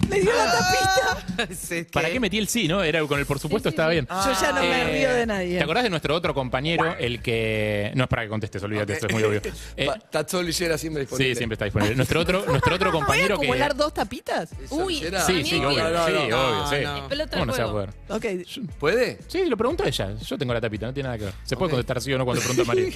[0.10, 1.18] Le dio la tapita.
[1.50, 2.84] Es ¿Para qué metí el sí, no?
[2.84, 4.06] Era con el por supuesto estaba bien.
[4.08, 5.58] Yo ya no me Eh, río de nadie.
[5.58, 7.92] ¿Te acordás de nuestro otro compañero, el que.
[7.96, 9.42] No es para que contestes, olvídate, esto es muy obvio.
[9.78, 11.34] Eh, Pa- todo Lillera siempre disponible.
[11.34, 11.96] sí, siempre está disponible.
[11.96, 13.46] Nuestro otro, nuestro otro ¿Voy a compañero que.
[13.46, 14.50] acumular dos tapitas?
[14.70, 15.22] Uy, Lillera?
[15.26, 16.20] Sí, sí, obvio, No, no, sí, no.
[16.20, 16.86] obvio, sí.
[16.86, 17.88] No, ¿Cómo no se va a juego.
[18.08, 18.44] poder?
[18.44, 18.48] Ok.
[18.80, 19.20] ¿Puede?
[19.28, 20.16] Sí, lo preguntó ella.
[20.18, 21.34] Yo tengo la tapita, no tiene nada que ver.
[21.44, 22.90] Se puede contestar sí o no cuando pregunta María.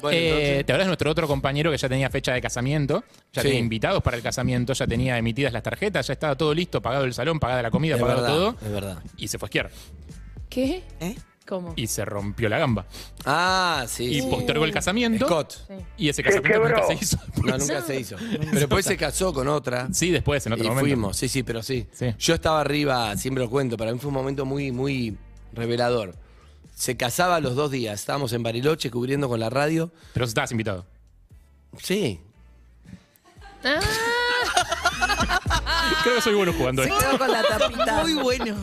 [0.00, 3.04] Bueno, Eh, ¿Te hablas de nuestro otro compañero que ya tenía fecha de casamiento?
[3.32, 3.48] Ya Sí.
[3.48, 7.04] tenía invitados para el casamiento, ya tenía emitidas las tarjetas, ya estaba todo listo, pagado
[7.04, 8.56] el salón, pagada la comida, Es pagado verdad, todo.
[8.66, 9.02] es verdad.
[9.16, 9.70] Y se fue a esquiar.
[10.48, 10.84] ¿Qué?
[11.00, 11.16] ¿Eh?
[11.46, 11.74] ¿Cómo?
[11.76, 12.86] Y se rompió la gamba.
[13.24, 14.04] Ah, sí.
[14.04, 14.26] Y sí.
[14.28, 15.26] postergó el casamiento.
[15.26, 15.54] Scott.
[15.96, 17.18] Y ese casamiento nunca se hizo.
[17.44, 18.16] No, nunca se hizo.
[18.18, 19.86] Pero después se casó con otra.
[19.92, 20.84] Sí, después, en otro y momento.
[20.88, 21.86] fuimos, sí, sí, pero sí.
[21.92, 22.12] Sí.
[22.18, 25.16] Yo estaba arriba, siempre lo cuento, para mí fue un momento muy, muy
[25.52, 26.16] revelador.
[26.74, 29.92] Se casaba los dos días, estábamos en Bariloche cubriendo con la radio.
[30.14, 30.84] Pero estabas invitado.
[31.78, 32.20] Sí.
[33.62, 33.80] Ah,
[36.02, 37.00] Creo que soy bueno jugando Se esto.
[37.00, 38.02] quedó con la tapita.
[38.02, 38.56] Muy bueno.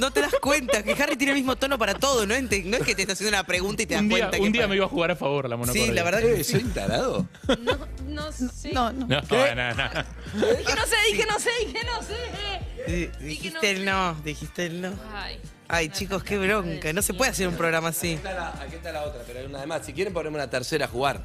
[0.00, 2.34] No te das cuenta que Harry tiene el mismo tono para todo, ¿no?
[2.34, 4.36] Ente- No es que te está haciendo una pregunta y te das Un día, cuenta
[4.38, 4.50] un que.
[4.52, 5.86] día para- me iba a jugar a favor la monocordia.
[5.86, 7.26] Sí, la verdad Eh, que soy un tarado.
[7.60, 8.72] no, no sé.
[8.72, 9.06] No, no.
[9.06, 10.04] No, no, no, no.
[10.34, 12.90] Dije no sé, dije no sé, dije no sé.
[13.20, 14.92] Di- Dijiste el no, dijiste el no.
[15.14, 15.38] Ay.
[15.68, 16.92] Ay, chicos, qué bronca.
[16.92, 18.08] No se puede hacer un programa así.
[18.08, 19.86] Aquí está la, aquí está la otra, pero hay una de más.
[19.86, 21.22] Si quieren ponemos una tercera a jugar.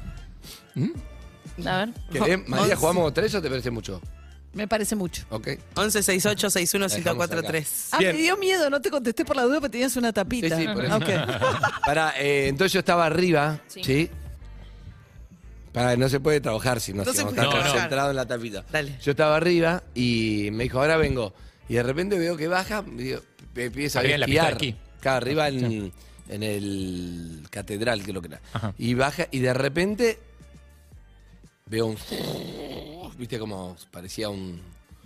[1.66, 1.88] A ver.
[2.10, 2.48] ¿Querés?
[2.48, 2.76] María.
[2.76, 4.00] ¿jugamos tres o te parece mucho?
[4.54, 5.24] Me parece mucho.
[5.30, 5.48] Ok.
[5.76, 7.88] 11 68 61 1043.
[7.92, 8.16] Ah, Bien.
[8.16, 10.56] me dio miedo, no te contesté por la duda, pero tenías una tapita.
[10.56, 10.96] Sí, sí, por eso.
[10.96, 11.04] Ok.
[11.86, 13.82] Para, eh, entonces yo estaba arriba, ¿sí?
[13.84, 14.10] Sí.
[15.72, 17.72] Para, no se puede trabajar si no, No si se no puede está trabajar.
[17.72, 18.64] concentrado en la tapita.
[18.72, 18.96] Dale.
[19.02, 21.34] Yo estaba arriba y me dijo, ahora vengo.
[21.68, 23.20] Y de repente veo que baja, me digo,
[23.54, 24.70] me empieza a Arriba en la pista de esquiar.
[24.72, 24.80] esquí.
[25.00, 25.92] Claro, arriba en,
[26.30, 28.40] en el catedral, que es lo que era.
[28.54, 28.74] Ajá.
[28.78, 30.18] Y baja, y de repente
[31.66, 31.98] veo un.
[33.18, 34.60] Viste como parecía un.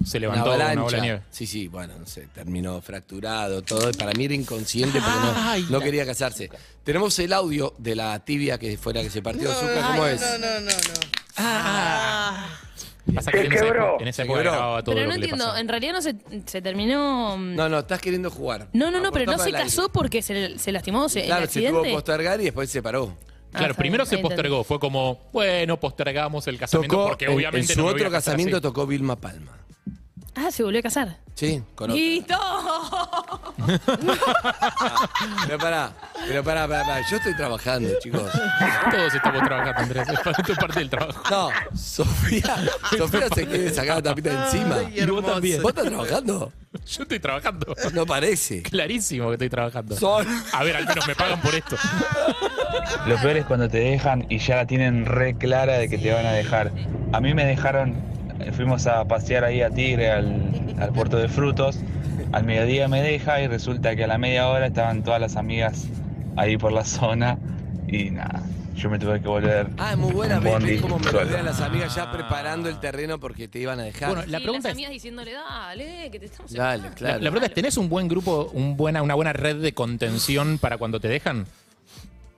[0.04, 0.82] Se levantó una, avalancha.
[0.82, 1.22] bola de nieve.
[1.30, 3.90] Sí, sí, bueno, no sé, terminó fracturado, todo.
[3.92, 6.50] Para mí era inconsciente porque no, Ay, no la- quería casarse.
[6.84, 9.84] Tenemos el audio de la tibia que fue la que se partió de azúcar.
[9.92, 10.20] ¿Cómo es?
[10.20, 12.52] No, no, no, no.
[13.14, 14.52] Pasa que en esa época, en esa Se época quebró.
[14.52, 15.60] grababa todo Pero lo no que le entiendo, pasaba.
[15.60, 16.14] en realidad no se,
[16.46, 17.36] se terminó.
[17.36, 18.68] mm, No, no, estás queriendo jugar.
[18.72, 21.60] No, no, no, pero no se casó porque se, se lastimó se, Claro, el se
[21.60, 21.94] tuvo que accidente.
[21.94, 23.16] postergar y después se paró.
[23.52, 24.64] Claro, está primero se postergó.
[24.64, 28.00] Fue como, bueno, postergamos el casamiento Tocó, porque en- obviamente en su no me voy
[28.00, 29.58] otro casamiento tocó Vilma Palma.
[30.34, 31.18] Ah, se volvió a casar.
[31.34, 31.96] Sí, con otro.
[31.96, 32.38] ¡Listo!
[35.46, 35.92] Pero pará,
[36.26, 37.00] pero pará, pará, pará.
[37.08, 38.30] Yo estoy trabajando, chicos.
[38.90, 40.08] Todos estamos trabajando, Andrés.
[40.08, 41.22] Esto es parte del trabajo.
[41.30, 42.56] No, Sofía,
[42.96, 44.76] Sofía se quiere sacar la tapita de encima.
[44.94, 45.62] Y vos también.
[45.62, 46.52] ¿Vos estás trabajando?
[46.86, 47.74] Yo estoy trabajando.
[47.92, 48.62] No parece.
[48.62, 49.96] Clarísimo que estoy trabajando.
[49.96, 50.26] Sol.
[50.52, 51.76] A ver, al menos me pagan por esto.
[53.06, 56.12] Lo peor es cuando te dejan y ya la tienen re clara de que te
[56.12, 56.72] van a dejar.
[57.12, 57.94] A mí me dejaron,
[58.52, 61.78] fuimos a pasear ahí a Tigre, al, al puerto de frutos.
[62.32, 65.86] Al mediodía me deja y resulta que a la media hora estaban todas las amigas
[66.36, 67.38] ahí por la zona
[67.86, 68.42] y nada,
[68.74, 69.66] yo me tuve que volver.
[69.76, 70.38] Ah, es muy buena.
[70.40, 74.08] ves cómo me rodean las amigas ya preparando el terreno porque te iban a dejar.
[74.08, 76.96] Bueno, la Sí, pregunta las es, amigas diciéndole, dale, que te estamos Dale, esperando".
[76.96, 77.14] claro.
[77.18, 80.56] la, la pregunta es, ¿tenés un buen grupo, un buena, una buena red de contención
[80.58, 81.44] para cuando te dejan?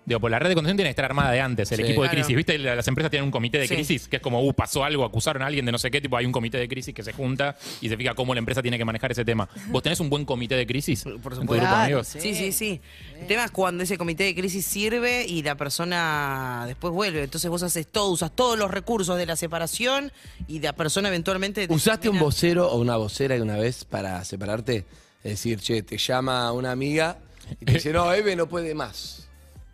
[0.07, 1.83] Digo, pues la red de contención tiene que estar armada de antes, el Sí.
[1.83, 2.23] equipo de Claro.
[2.25, 2.37] crisis.
[2.37, 2.59] ¿Viste?
[2.59, 3.75] Las empresas tienen un comité de Sí.
[3.75, 6.17] crisis, que es como, uh, pasó algo, acusaron a alguien de no sé qué, tipo,
[6.17, 8.77] hay un comité de crisis que se junta y se fija cómo la empresa tiene
[8.77, 9.49] que manejar ese tema.
[9.69, 11.05] ¿Vos tenés un buen comité de crisis?
[11.05, 12.07] Por Por ¿En tu grupo de amigos?
[12.09, 12.81] Sí, sí, sí.
[13.21, 17.23] El tema es cuando ese comité de crisis sirve y la persona después vuelve.
[17.25, 20.12] Entonces vos haces todo, usas todos los recursos de la separación
[20.47, 21.67] y la persona eventualmente...
[21.67, 24.85] te ¿Usaste un termina- vocero o una vocera una vez para separarte?
[25.23, 27.17] Es decir, che, te llama una amiga
[27.61, 29.24] y te dice, no, Eve no puede más.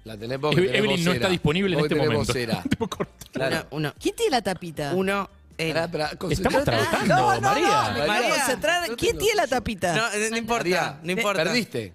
[0.05, 2.19] La que tenés Evelyn no está disponible en este momento.
[2.25, 2.63] vocera.
[3.33, 3.57] Claro.
[3.71, 4.93] Uno, uno, ¿Quién tiene la tapita?
[4.95, 6.65] uno, eh, Pará, pará, Estamos concentrate.
[6.65, 7.69] trabajando, No, no, María.
[7.69, 8.85] no, me quiero María, concentrar.
[8.97, 9.95] ¿Quién tengo- tiene la tapita?
[9.97, 11.45] no, no importa, María, no importa.
[11.45, 11.95] Perdiste.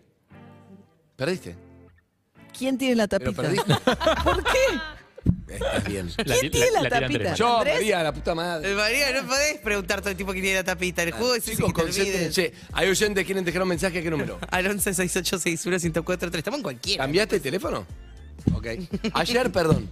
[1.16, 1.56] Perdiste.
[2.58, 3.42] ¿Quién tiene la Pero tapita?
[3.42, 3.74] perdiste.
[4.24, 4.50] ¿Por qué?
[5.48, 6.10] Estás bien.
[6.26, 7.20] La- ¿Quién tiene la tiran tapita?
[7.20, 7.38] tres.
[7.38, 7.74] Yo, ¿Andrés?
[7.76, 8.72] María, la puta madre.
[8.72, 11.04] Eh, María, no podés preguntar todo el tipo que tiene la tapita.
[11.04, 12.54] El juego es ese Chicos, concéntrense.
[12.74, 14.00] Hay oyentes que quieren dejar un mensaje.
[14.00, 14.40] ¿A qué número?
[14.50, 17.04] Al 11 6861 1043 Estamos en cualquiera.
[17.04, 17.86] ¿Cambiaste el teléfono?
[18.54, 18.68] Ok.
[19.14, 19.90] Ayer, perdón.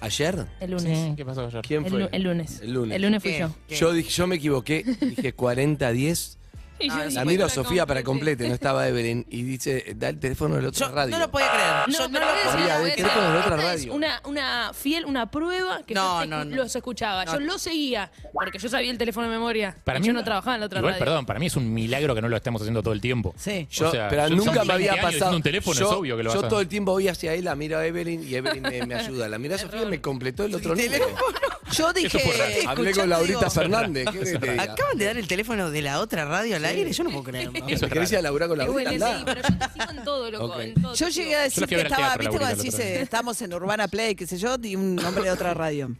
[0.00, 0.46] ¿Ayer?
[0.60, 0.98] El lunes.
[0.98, 1.60] Sí, ¿Qué pasó ayer?
[1.62, 2.08] ¿Quién El, fue?
[2.12, 2.60] el lunes.
[2.62, 2.96] El lunes.
[2.96, 3.38] El lunes fui ¿Qué?
[3.40, 3.54] yo.
[3.68, 3.76] ¿Qué?
[3.76, 6.36] Yo, dije, yo me equivoqué, dije 40-10.
[6.80, 8.48] Y yo Ah, dije, La miro a para Sofía para complete.
[8.48, 9.26] no estaba Evelyn.
[9.30, 11.10] Y dice, da el teléfono del otro Yo radio.
[11.10, 11.70] no lo podía creer.
[11.88, 13.38] No, Yo no pero lo voy a decir, María, voy a del decir, teléfono de
[13.38, 13.94] otra esta es radio.
[13.94, 16.56] una, una fiel, una prueba que No, yo te no, escu- no.
[16.56, 17.24] los escuchaba.
[17.26, 17.40] Yo No.
[17.40, 19.76] los seguía porque yo sabía el teléfono de memoria.
[19.84, 21.04] Para y mí yo no trabajaba en la otra Igual, radio.
[21.04, 23.34] perdón, para mí es un milagro que no lo estemos haciendo todo el tiempo.
[23.36, 23.66] Sí.
[23.70, 25.36] Yo, O sea, pero yo- nunca son me había 20 años pasado.
[25.36, 27.32] un teléfono, yo, es obvio que lo yo vas a- todo el tiempo voy hacia
[27.32, 29.28] ahí, la miro a Evelyn y Evelyn me, me ayuda.
[29.28, 31.04] La mira a Sofía y me completó el otro número.
[31.72, 32.18] Yo dije.
[32.18, 32.44] fue raro.
[32.52, 34.04] Hablé con escuchando, Laurita digo, Fernández.
[34.06, 34.62] ¿Qué querés que te diga?
[34.64, 36.92] Acaban de dar el teléfono de la otra radio al aire.
[36.92, 37.52] Yo no puedo creerlo.
[37.68, 38.90] Eso es ¿Querés ir a laburar con Laurita?
[38.90, 40.44] bueno, sí, pero yo te sigo en todo, loco.
[40.46, 40.60] Ok.
[40.60, 41.36] en todo, Yo te llegué sigo.
[41.36, 42.58] a Yo decir la fui a que ver al estaba, teatro, viste cuando Laurita, el
[42.58, 42.98] decís, otro día.
[42.98, 45.94] eh, estamos en Urbana Play, qué sé yo, y un nombre de otra radio.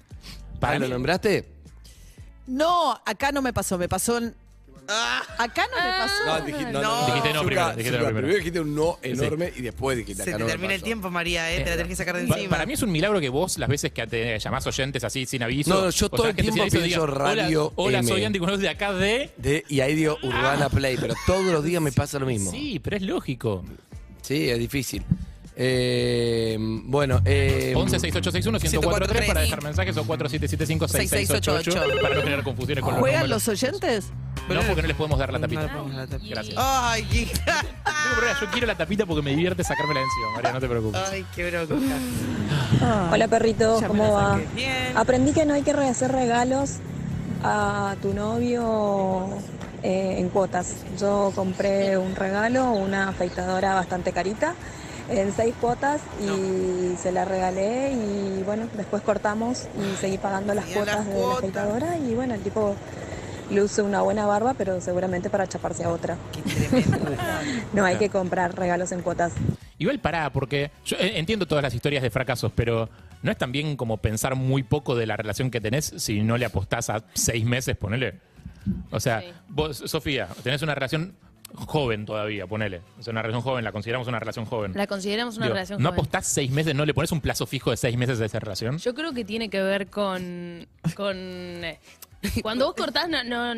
[0.60, 1.46] ¿Para lo nombraste?
[2.46, 4.34] No, acá no me pasó, me pasó en...
[5.38, 6.24] Acá no me pasó.
[6.26, 6.82] No, dijiste no.
[6.82, 7.06] No.
[7.06, 8.36] Dijiste no Zucca, primero, dijiste no Zucca, primero.
[8.36, 10.84] dijiste un no enorme y después dijiste Se acá te no me termina el pasó.
[10.86, 12.50] tiempo, María, eh, te la tenés que sacar de Pa- encima.
[12.50, 15.42] Para mí es un milagro que vos, las veces que te llamás oyentes así sin
[15.42, 15.70] aviso.
[15.74, 17.98] No, no, yo o todo sea, el gente tiempo sin aviso, pienso digas, Radio Hola,
[17.98, 18.08] M.
[18.08, 19.30] soy Andy, de acá de.
[19.36, 22.50] De- y ahí digo Urbana Play, pero todos los días me pasa lo mismo.
[22.50, 23.64] Sí, pero es lógico.
[24.22, 25.02] Sí, es difícil.
[25.62, 32.42] Eh, bueno, eh, 11 6861 1043 para dejar mensajes o 4775 6688 para no generar
[32.44, 33.46] confusiones con los ¿Juegan números.
[33.46, 34.06] los oyentes?
[34.48, 35.62] No, porque no les podemos dar la No tapita.
[35.64, 36.34] le pongas la tapita.
[36.34, 36.56] Gracias.
[36.58, 37.26] Ay, qué...
[37.26, 40.68] Tengo problema, Yo quiero la tapita porque me divierte sacármela de encima, María, no te
[40.68, 41.00] preocupes.
[41.12, 41.74] Ay, qué bronca.
[43.12, 44.32] Hola perrito, Ya me ¿cómo la va?
[44.36, 44.46] saqué.
[44.54, 44.92] Bien.
[44.96, 46.76] Aprendí que no hay que hacer regalos
[47.44, 49.28] a tu novio
[49.82, 50.74] eh, en cuotas.
[50.98, 54.54] Yo compré un regalo, una afeitadora bastante carita,
[55.10, 60.66] en seis cuotas y se la regalé y bueno, después cortamos y seguí pagando las
[60.66, 62.76] cuotas las de la afeitadora y bueno, el tipo
[63.50, 66.16] luce una buena barba, pero seguramente para chaparse a otra.
[67.72, 69.32] No hay que comprar regalos en cuotas.
[69.78, 72.88] Igual pará, porque yo eh, entiendo todas las historias de fracasos, pero
[73.22, 76.46] ¿no es también como pensar muy poco de la relación que tenés si no le
[76.46, 78.14] apostás a seis meses, ponele?
[78.90, 81.14] O sea, vos, Sofía, tenés una relación
[81.54, 82.80] joven todavía, ponele.
[82.98, 84.72] O sea, una relación joven, la consideramos una relación joven.
[84.74, 86.00] La consideramos una Digo, relación ¿No joven.
[86.00, 88.78] apostás seis meses, no le pones un plazo fijo de seis meses a esa relación?
[88.78, 90.66] Yo creo que tiene que ver con.
[90.94, 91.78] con eh,
[92.42, 93.54] cuando vos cortás, no, no,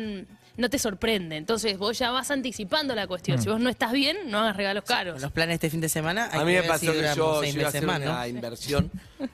[0.57, 1.37] no te sorprende.
[1.37, 3.39] Entonces vos ya vas anticipando la cuestión.
[3.39, 3.41] Mm.
[3.41, 5.21] Si vos no estás bien, no hagas regalos caros.
[5.21, 6.29] Los planes este fin de semana.
[6.31, 7.75] hay a mí que me ver si pasó que duramos yo, seis iba a meses
[7.77, 8.27] hacer más, una ¿no?
[8.27, 8.91] inversión.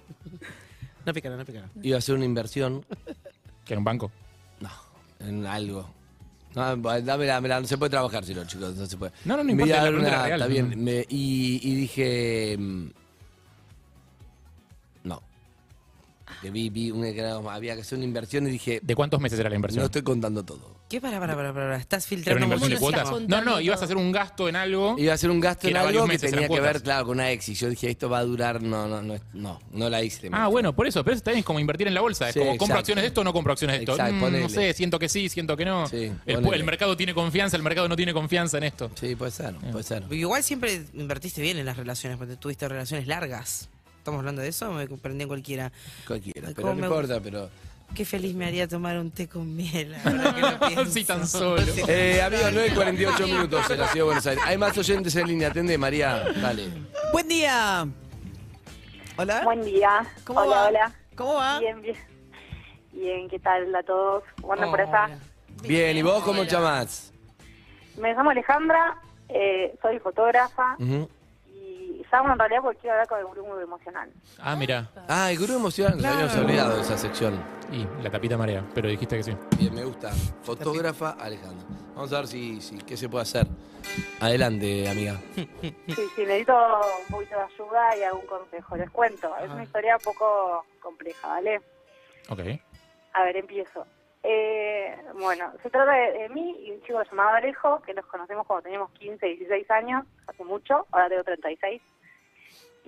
[1.05, 1.71] No picaron, no picaron.
[1.81, 2.85] Iba a hacer una inversión
[3.65, 4.11] ¿Que en un banco?
[5.19, 5.89] en algo.
[6.55, 9.11] No, dámela, no se puede trabajar si no, chicos, no se puede.
[9.25, 10.31] No, no, no importa, la era una- real.
[10.41, 12.55] Está bien, me- y, y dije.
[12.57, 12.87] mm,
[16.41, 18.79] Que vi, vi que era- había que hacer una inversión y dije.
[18.81, 19.81] ¿De cuántos meses era la inversión?
[19.81, 20.79] No estoy contando todo.
[20.89, 20.99] ¿Qué?
[21.01, 21.77] Para, para, para, para.
[21.77, 23.11] Estás ¿Era filtrando una inversión de cuotas?
[23.27, 24.95] No, no, ibas a hacer un gasto en algo.
[24.97, 26.81] Iba a hacer un gasto que en era algo varios que meses, tenía que ver,
[26.81, 27.49] claro, con una ex.
[27.49, 28.61] Y yo dije, esto va a durar.
[28.63, 30.29] No, no, no, no, no la hice.
[30.31, 32.29] Ah, bueno, por eso, pero eso también es como invertir en la bolsa.
[32.29, 33.91] Es Sí, como compro acciones de esto o no compro acciones de esto.
[33.91, 35.87] Exacto, Mm, no sé, siento que sí, siento que no.
[35.87, 36.55] Sí, el, ponele.
[36.57, 38.89] el mercado tiene confianza, el mercado no tiene confianza en esto.
[38.95, 40.03] Sí, puede ser, puede ser.
[40.11, 43.69] Igual siempre invertiste bien en las relaciones, porque tuviste relaciones largas.
[44.09, 45.71] ¿Estamos hablando de eso o me comprendí en cualquiera?
[46.07, 47.47] Cualquiera, pero no me importa, pero.
[47.93, 49.95] Qué feliz me haría tomar un té con miel.
[50.03, 50.85] ahora que lo pienso.
[50.91, 51.61] Sí, tan solo.
[51.87, 54.43] Eh, amigos, 9 y 48 minutos en la ciudad de Buenos Aires.
[54.47, 55.49] Hay más oyentes en línea.
[55.49, 56.23] Atende, María.
[56.41, 56.69] Dale.
[57.13, 57.87] Buen día.
[59.15, 59.41] Hola.
[59.43, 60.07] Buen día.
[60.23, 60.67] ¿Cómo hola, va?
[60.69, 60.93] hola.
[61.15, 61.59] ¿Cómo va?
[61.59, 61.97] Bien, bien.
[62.91, 64.23] Bien, ¿qué tal a todos?
[64.41, 65.19] ¿Cómo andan por allá?
[65.61, 67.13] Bien, ¿y vos cómo te llamás?
[67.95, 70.77] Me llamo Alejandra, eh, soy fotógrafa
[72.11, 74.11] en realidad porque quiero hablar con el grupo emocional.
[74.39, 74.89] Ah, mira.
[75.07, 77.39] Ah, el gurú emocional, nos habíamos olvidado de esa sección.
[77.71, 79.37] Y la tapita marea, pero dijiste que sí.
[79.57, 80.09] Bien, me gusta.
[80.41, 81.67] Fotógrafa Alejandra.
[81.93, 83.45] Vamos a ver si, si qué se puede hacer.
[84.19, 85.15] Adelante, amiga.
[85.35, 85.47] Sí,
[86.15, 88.75] sí, necesito un poquito de ayuda y algún consejo.
[88.75, 91.61] Les cuento, es una historia un poco compleja, ¿vale?
[92.29, 92.39] Ok.
[93.13, 93.85] A ver, empiezo.
[94.23, 98.45] Eh, bueno, se trata de, de mí y un chico llamado Alejo, que nos conocemos
[98.45, 101.81] cuando teníamos 15, 16 años, hace mucho, ahora tengo 36.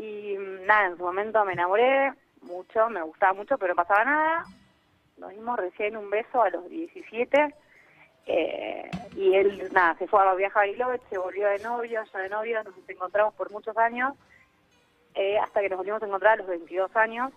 [0.02, 4.04] Y mm, nada, en su momento me enamoré mucho, me gustaba mucho, pero no pasaba
[4.04, 4.46] nada.
[5.18, 7.54] Nos dimos recién un beso a los 17.
[8.26, 12.20] eh, y él, nada, se fue a viajar a Bariloche, se volvió de novio, ya
[12.20, 14.16] de novio, nos encontramos por muchos años,
[15.14, 17.32] eh, hasta que nos volvimos a encontrar a los 22 años,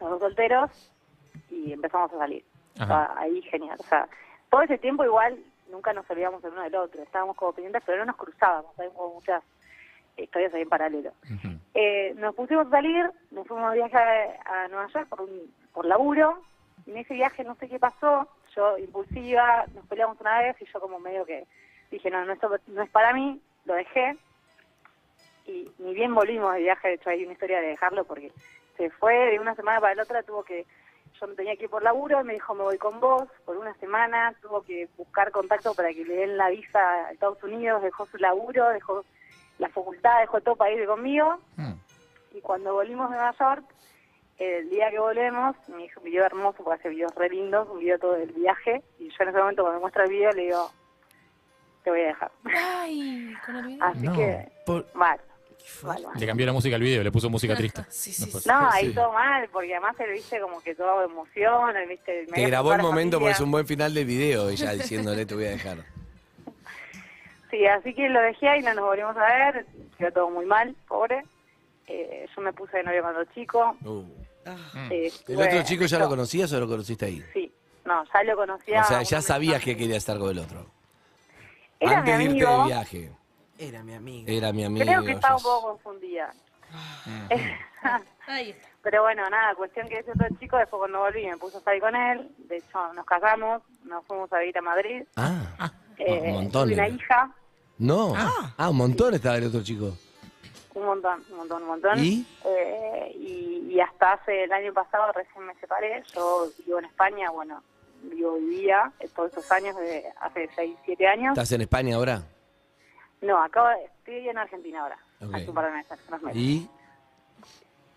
[0.00, 0.70] los dos solteros,
[1.50, 2.44] y empezamos a salir.
[2.80, 3.78] O sea, ahí genial.
[3.80, 4.08] O sea,
[4.50, 5.38] todo ese tiempo igual
[5.70, 7.02] nunca nos olvidamos el uno del otro.
[7.02, 8.78] Estábamos como pendientes, pero no nos cruzábamos.
[8.78, 9.42] Hay como muchas
[10.16, 11.12] historias ahí en paralelo.
[11.74, 15.54] Eh, nos pusimos a salir, nos fuimos de viaje a, a Nueva York por, un,
[15.72, 16.42] por laburo.
[16.86, 18.28] En ese viaje no sé qué pasó.
[18.54, 21.46] Yo impulsiva, nos peleamos una vez y yo como medio que
[21.90, 23.40] dije, no, no, esto no es para mí.
[23.64, 24.16] Lo dejé.
[25.46, 28.32] Y ni bien volvimos de viaje, de hecho hay una historia de dejarlo porque
[28.76, 30.66] se fue de una semana para la otra, tuvo que
[31.20, 33.74] yo me tenía que ir por laburo, me dijo, me voy con vos por una
[33.74, 38.06] semana, tuvo que buscar contacto para que le den la visa a Estados Unidos, dejó
[38.06, 39.04] su laburo, dejó
[39.58, 41.38] la facultad, dejó todo para ir conmigo.
[42.34, 43.64] Y cuando volvimos de Nueva York,
[44.38, 47.78] el día que volvemos, me hizo un video hermoso, porque hace videos re lindos, un
[47.78, 50.42] video todo del viaje, y yo en ese momento cuando me muestra el video le
[50.44, 50.70] digo,
[51.84, 52.32] te voy a dejar.
[52.44, 53.84] Ay, con el video.
[53.84, 54.12] Así No.
[54.14, 54.48] que,
[54.94, 55.20] mal.
[55.84, 56.12] mal, mal.
[56.18, 57.82] Le cambió la música al video, le puso música triste.
[58.20, 58.94] No fue- No, ahí Sí.
[58.94, 62.26] todo mal, porque además él, viste, como que todo emoción, él, viste...
[62.30, 65.34] me Te grabó el momento porque es un buen final del video, ella diciéndole te
[65.34, 65.78] voy a dejar.
[67.52, 69.66] Sí, así que lo dejé ahí, no nos volvimos a ver,
[69.98, 71.22] quedó todo muy mal, pobre.
[71.86, 73.76] Eh, yo me puse de novio cuando chico.
[73.84, 74.04] Uh.
[74.90, 77.22] Eh, ¿El otro chico ya lo conocías o lo conociste ahí?
[77.34, 77.52] Sí,
[77.84, 78.80] no, ya lo conocía.
[78.80, 80.66] O sea, ya sabías que quería estar con el otro.
[81.78, 82.64] Era Antes mi de irte de amigo.
[82.64, 83.12] viaje.
[83.58, 84.32] Era mi amiga.
[84.32, 84.84] Era mi amigo.
[84.86, 86.32] Creo que estaba un poco confundida.
[88.26, 88.68] Ahí está.
[88.82, 91.80] Pero bueno, nada, cuestión que ese otro chico, después cuando volví me puso a salir
[91.82, 92.28] con él.
[92.48, 95.04] De hecho, nos casamos, nos fuimos a vivir a Madrid.
[95.16, 96.94] Ah, Eh, un montón tuve una era.
[96.96, 97.30] hija,
[97.78, 98.14] no.
[98.58, 99.92] Ah, un montón estaba el otro chico.
[100.74, 101.98] un montón, un montón, un montón.
[101.98, 102.26] ¿Y?
[102.44, 106.02] Eh, y, y hasta hace el año pasado recién me separé.
[106.14, 107.62] Yo vivo en España, bueno,
[108.02, 111.32] vivo vivía eh, todos esos años, de hace 6, 7 años.
[111.32, 112.22] ¿Estás en España ahora?
[113.20, 115.34] No, acabo de- estoy en Argentina ahora, Ok.
[115.34, 116.40] hace un par de meses, unos meses.
[116.40, 116.68] ¿Y?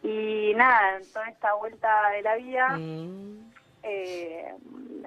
[0.04, 2.78] Y nada, en toda esta vuelta de la vida,
[3.84, 4.54] eh,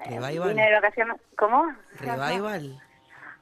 [0.05, 0.49] Revival.
[0.49, 1.21] vine de vacaciones.
[1.37, 1.65] ¿Cómo?
[1.99, 2.81] Revival.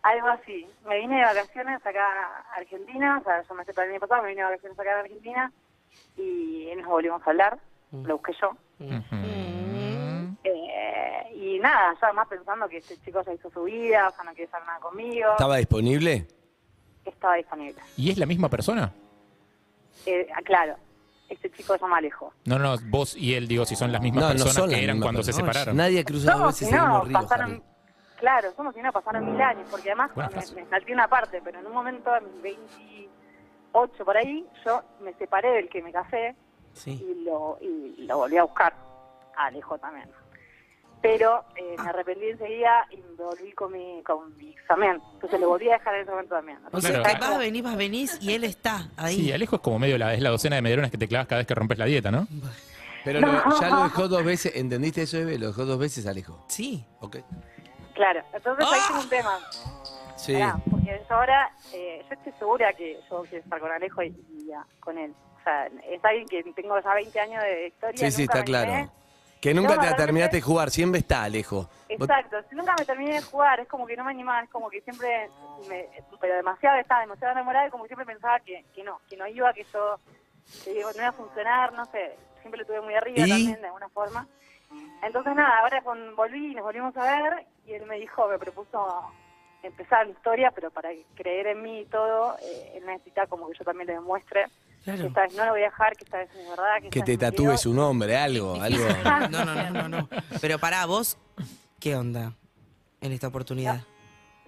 [0.04, 0.66] Algo así.
[0.88, 2.06] Me vine de vacaciones acá
[2.52, 4.96] a Argentina, o sea, yo me separé el año pasado, me vine de vacaciones acá
[4.96, 5.52] a Argentina
[6.16, 7.60] y nos volvimos a hablar,
[7.92, 8.56] lo busqué yo.
[10.44, 14.24] Eh, y nada, yo además pensando que este chico ya hizo su vida, o sea,
[14.24, 16.28] no quiere hacer nada conmigo, ¿Estaba disponible?
[17.06, 17.82] estaba disponible.
[17.96, 18.92] ¿Y es la misma persona?
[20.06, 20.76] Eh, ah, claro,
[21.30, 22.34] este chico se llama Alejo.
[22.46, 24.84] No, no, vos y él, digo, si son las mismas No, no personas son que
[24.84, 25.76] eran cuando se separaron.
[25.78, 27.64] Nadie cruzado Somos, veces si el mismo no, río, pasaron, Harry.
[28.18, 31.60] Claro, somos si no, pasaron mil años, porque además me, me salté una parte, pero
[31.60, 36.36] en un momento, a mis 28 por ahí, yo me separé del que me casé
[36.92, 38.74] y, lo, y lo volví a buscar,
[39.36, 40.10] a Alejo también.
[41.02, 45.00] Pero eh, me arrepentí enseguida y me volví con mi, con mi examen.
[45.14, 46.58] Entonces lo volví a dejar en ese momento también.
[46.72, 49.16] O sea, que vas, venís, vas, venís y él está ahí.
[49.16, 51.40] Sí, Alejo es como medio la, es la docena de medrones que te clavas cada
[51.40, 52.28] vez que rompes la dieta, ¿no?
[53.06, 55.38] Pero lo- ya lo dejó dos veces, ¿entendiste eso, Eve?
[55.38, 56.44] Lo dejó dos veces, Alejo.
[56.50, 56.84] Sí.
[57.00, 57.18] Ok.
[57.98, 59.40] Claro, entonces ahí tengo un tema.
[60.16, 60.34] Sí.
[60.34, 64.08] Pará, porque yo ahora, eh, yo estoy segura que yo quiero estar con Alejo y,
[64.32, 65.14] y ya, con él.
[65.40, 67.98] O sea, es alguien que tengo ya 20 años de historia.
[67.98, 68.74] Sí, sí, nunca está me animé.
[68.78, 68.92] claro.
[69.42, 71.56] Que nunca No, te realmente- terminaste de jugar, siempre está Alejo.
[71.58, 74.50] Vos- Exacto, si nunca me terminé de jugar, es como que no me animaba, es
[74.50, 75.30] como que siempre,
[75.70, 75.88] me,
[76.20, 79.28] pero demasiado estaba demasiado enamorada y como que siempre pensaba que, que no, que no
[79.28, 80.00] iba, que yo,
[80.64, 83.30] que digo, no iba a funcionar, no sé, siempre lo tuve muy arriba ¿Y?
[83.30, 84.28] también de alguna forma.
[85.04, 88.40] Entonces nada, ahora con, volví y nos volvimos a ver y él me dijo, me
[88.40, 89.12] propuso
[89.64, 93.58] empezar la historia, pero para creer en mí y todo, eh, él necesita como que
[93.58, 94.46] yo también le demuestre
[94.84, 95.02] Claro.
[95.02, 97.18] que esta vez no lo voy a dejar, que esta vez es verdad, que, te
[97.18, 98.86] tatúes su nombre, algo, algo.
[99.30, 100.10] No, no, no, no, no.
[100.40, 101.18] Pero pará, vos,
[101.80, 102.34] ¿qué onda
[103.02, 103.82] en esta oportunidad?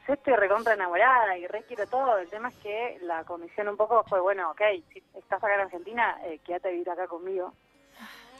[0.10, 2.18] yo estoy recontra enamorada y re quiero todo.
[2.18, 4.62] El tema es que la condición un poco fue, bueno, ok,
[4.92, 7.54] si estás acá en Argentina, eh, quédate a vivir acá conmigo.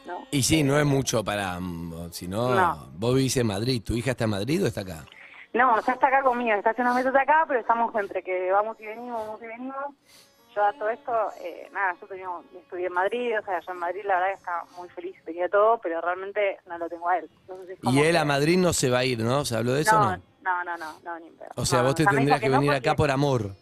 [0.06, 0.28] ¿No?
[0.32, 1.60] Y sí, no es mucho para...
[2.12, 3.82] Si no, vos vivís en Madrid.
[3.84, 5.06] ¿Tu hija está en Madrid o está acá?
[5.54, 8.80] No, ya está acá conmigo, está hace unos meses acá, pero estamos entre que vamos
[8.80, 9.86] y venimos, vamos y venimos.
[10.56, 13.80] yo a todo esto, eh, nada, yo tenía, estudié en Madrid, o sea, yo en
[13.80, 17.18] Madrid la verdad que estaba muy feliz, tenía todo, pero realmente no lo tengo a
[17.18, 17.30] él.
[17.42, 19.44] Entonces, Y él a Madrid no se va a ir, ¿no?
[19.44, 20.22] ¿Se habló de eso no, no?
[20.44, 21.32] no, no, no, no, ni.
[21.56, 23.56] O sea, No, vos te tendrías que venir acá por amor.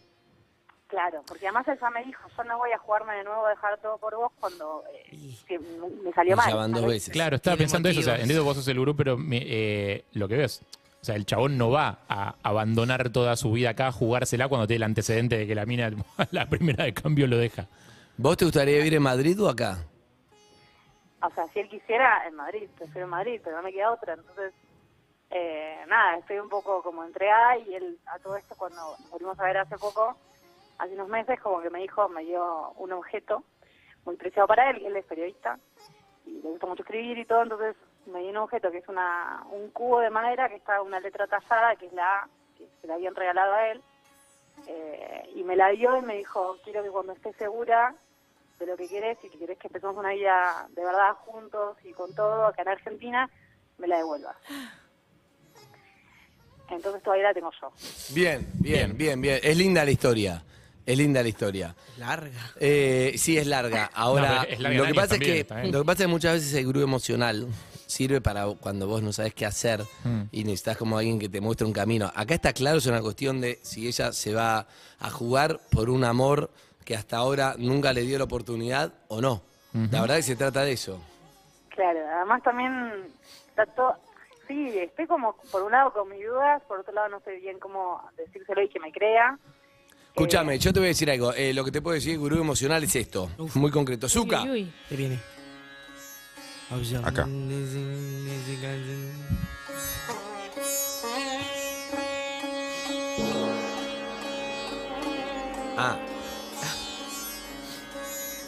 [0.88, 3.50] Claro, porque además él ya me dijo, yo no voy a jugarme de nuevo a
[3.50, 6.46] dejar todo por vos cuando eh, que me salió mal.
[6.80, 7.04] ¿sabes?
[7.12, 8.00] Claro, estaba pensando eso.
[8.00, 10.62] O sea, entiendo vos sos el gurú, pero me- eh, lo que veo es.
[11.00, 14.66] O sea, el chabón no va a abandonar toda su vida acá, a jugársela cuando
[14.66, 15.90] tiene el antecedente de que la mina,
[16.32, 17.66] la primera de cambio, lo deja.
[18.16, 19.78] ¿Vos te gustaría vivir en Madrid o acá?
[21.22, 24.14] O sea, si él quisiera, en Madrid, prefiero en Madrid, pero no me queda otra.
[24.14, 24.52] Entonces,
[25.30, 29.44] eh, nada, estoy un poco como entregada y él a todo esto cuando volvimos a
[29.44, 30.16] ver hace poco,
[30.78, 33.44] hace unos meses, como que me dijo, me dio un objeto
[34.04, 35.58] muy preciado para él, él es periodista
[36.24, 37.76] y le gusta mucho escribir y todo, entonces
[38.06, 41.26] me dio un objeto que es una un cubo de madera que está una letra
[41.26, 43.82] tallada, que es la A, que se la habían regalado a él,
[44.66, 47.94] eh, y me la dio y me dijo, quiero que cuando estés segura
[48.58, 51.92] de lo que querés y que querés que empecemos una vida de verdad juntos y
[51.92, 53.30] con todo acá en Argentina,
[53.78, 54.36] me la devuelvas.
[56.70, 57.72] Entonces todavía la tengo yo.
[58.10, 59.40] Bien, bien, bien, bien.
[59.42, 60.42] Es linda la historia.
[60.88, 61.74] Es linda la historia.
[61.98, 62.30] Larga.
[62.58, 63.90] Eh, sí, es larga.
[63.94, 65.72] Ahora, No, pero es larga lo en que años pasa es que bien.
[65.72, 67.46] lo que pasa es que muchas veces el grupo emocional
[67.86, 70.22] sirve para cuando vos no sabes qué hacer Mm.
[70.32, 72.10] y necesitas como alguien que te muestre un camino.
[72.14, 74.66] Acá está claro, es una cuestión de si ella se va
[75.00, 76.50] a jugar por un amor
[76.86, 79.42] que hasta ahora nunca le dio la oportunidad o no.
[79.90, 81.00] La verdad que se trata de eso.
[81.68, 82.72] Claro, además también
[83.50, 83.94] está todo...
[84.48, 87.58] Sí, estoy como, por un lado con mis dudas, por otro lado no sé bien
[87.58, 89.38] cómo decírselo y que me crea.
[90.18, 91.32] Escúchame, yo te voy a decir algo.
[91.32, 93.30] Eh, lo que te puedo decir, gurú emocional, es esto.
[93.54, 94.08] Muy concreto.
[94.08, 94.42] Zuka.
[94.88, 95.20] Te viene.
[97.04, 97.28] Acá.
[105.76, 105.96] Ah.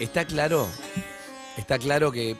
[0.00, 0.66] Está claro,
[1.56, 2.36] está claro que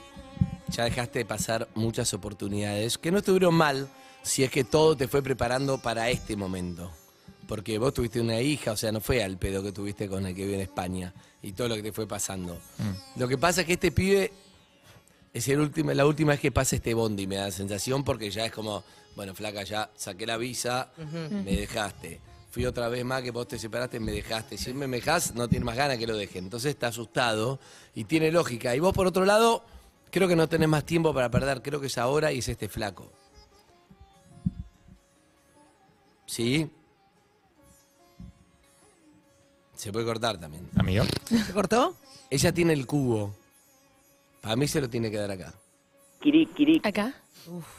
[0.70, 3.88] ya dejaste de pasar muchas oportunidades que no estuvieron mal
[4.22, 6.90] si es que todo te fue preparando para este momento.
[7.50, 10.36] Porque vos tuviste una hija, o sea, no fue al pedo que tuviste con el
[10.36, 12.56] que vive en España y todo lo que te fue pasando.
[13.16, 14.32] Lo que pasa es que este pibe
[15.34, 18.30] es el último, la última vez que pasa este bondi, me da la sensación, porque
[18.30, 18.84] ya es como,
[19.16, 20.92] bueno, flaca, ya saqué la visa,
[21.28, 22.20] me dejaste.
[22.52, 24.56] Fui otra vez más que vos te separaste, me dejaste.
[24.56, 26.38] Si me dejás, no tiene más ganas que lo deje.
[26.38, 27.58] Entonces está asustado
[27.96, 28.76] y tiene lógica.
[28.76, 29.64] Y vos, por otro lado,
[30.12, 31.62] creo que no tenés más tiempo para perder.
[31.62, 33.10] Creo que es ahora y es este flaco.
[36.26, 36.70] ¿Sí?
[39.80, 40.68] Se puede cortar también.
[40.76, 41.04] Amigo.
[41.24, 41.96] ¿Se cortó?
[42.28, 43.34] Ella tiene el cubo.
[44.42, 45.54] Para mí se lo tiene que dar acá.
[46.20, 46.82] Kiri, kiri.
[46.84, 47.14] ¿Acá?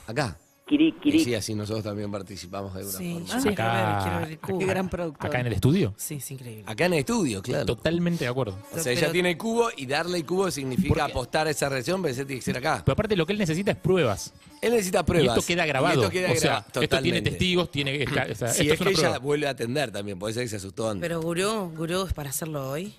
[0.08, 0.36] Acá.
[0.72, 3.99] Kiri, Y sí, así nosotros también participamos de alguna Sí, forma.
[4.03, 4.59] quiero ver el cubo.
[4.59, 5.28] Qué gran productor.
[5.30, 5.93] ¿Acá en el estudio?
[5.97, 6.63] Sí, es increíble.
[6.65, 7.65] Acá en el estudio, claro.
[7.65, 8.57] Totalmente de acuerdo.
[8.74, 12.01] O sea, ella tiene el cubo y darle el cubo significa apostar a esa relación,
[12.01, 12.82] pero ese tiene que ser acá.
[12.86, 14.34] Pero aparte lo que él necesita es pruebas.
[14.61, 15.36] Él necesita pruebas.
[15.36, 15.95] Y esto queda grabado.
[15.95, 17.30] Y esto queda o sea, grabado, esto tiene totalmente.
[17.32, 18.03] testigos, tiene que...
[18.32, 19.17] o sea, Si esto es es que una ella prueba.
[19.19, 21.01] vuelve a atender también, puede ser que se asustó antes.
[21.01, 22.93] Pero gurú, gurú es para hacerlo hoy.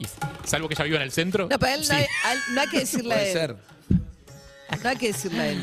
[0.00, 0.06] Y
[0.44, 1.46] salvo que ella viva en el centro.
[1.48, 2.06] No, pero él no, hay,
[2.54, 3.38] no que decirle a Puede él.
[3.38, 3.56] ser.
[4.82, 5.62] No hay que decirle a él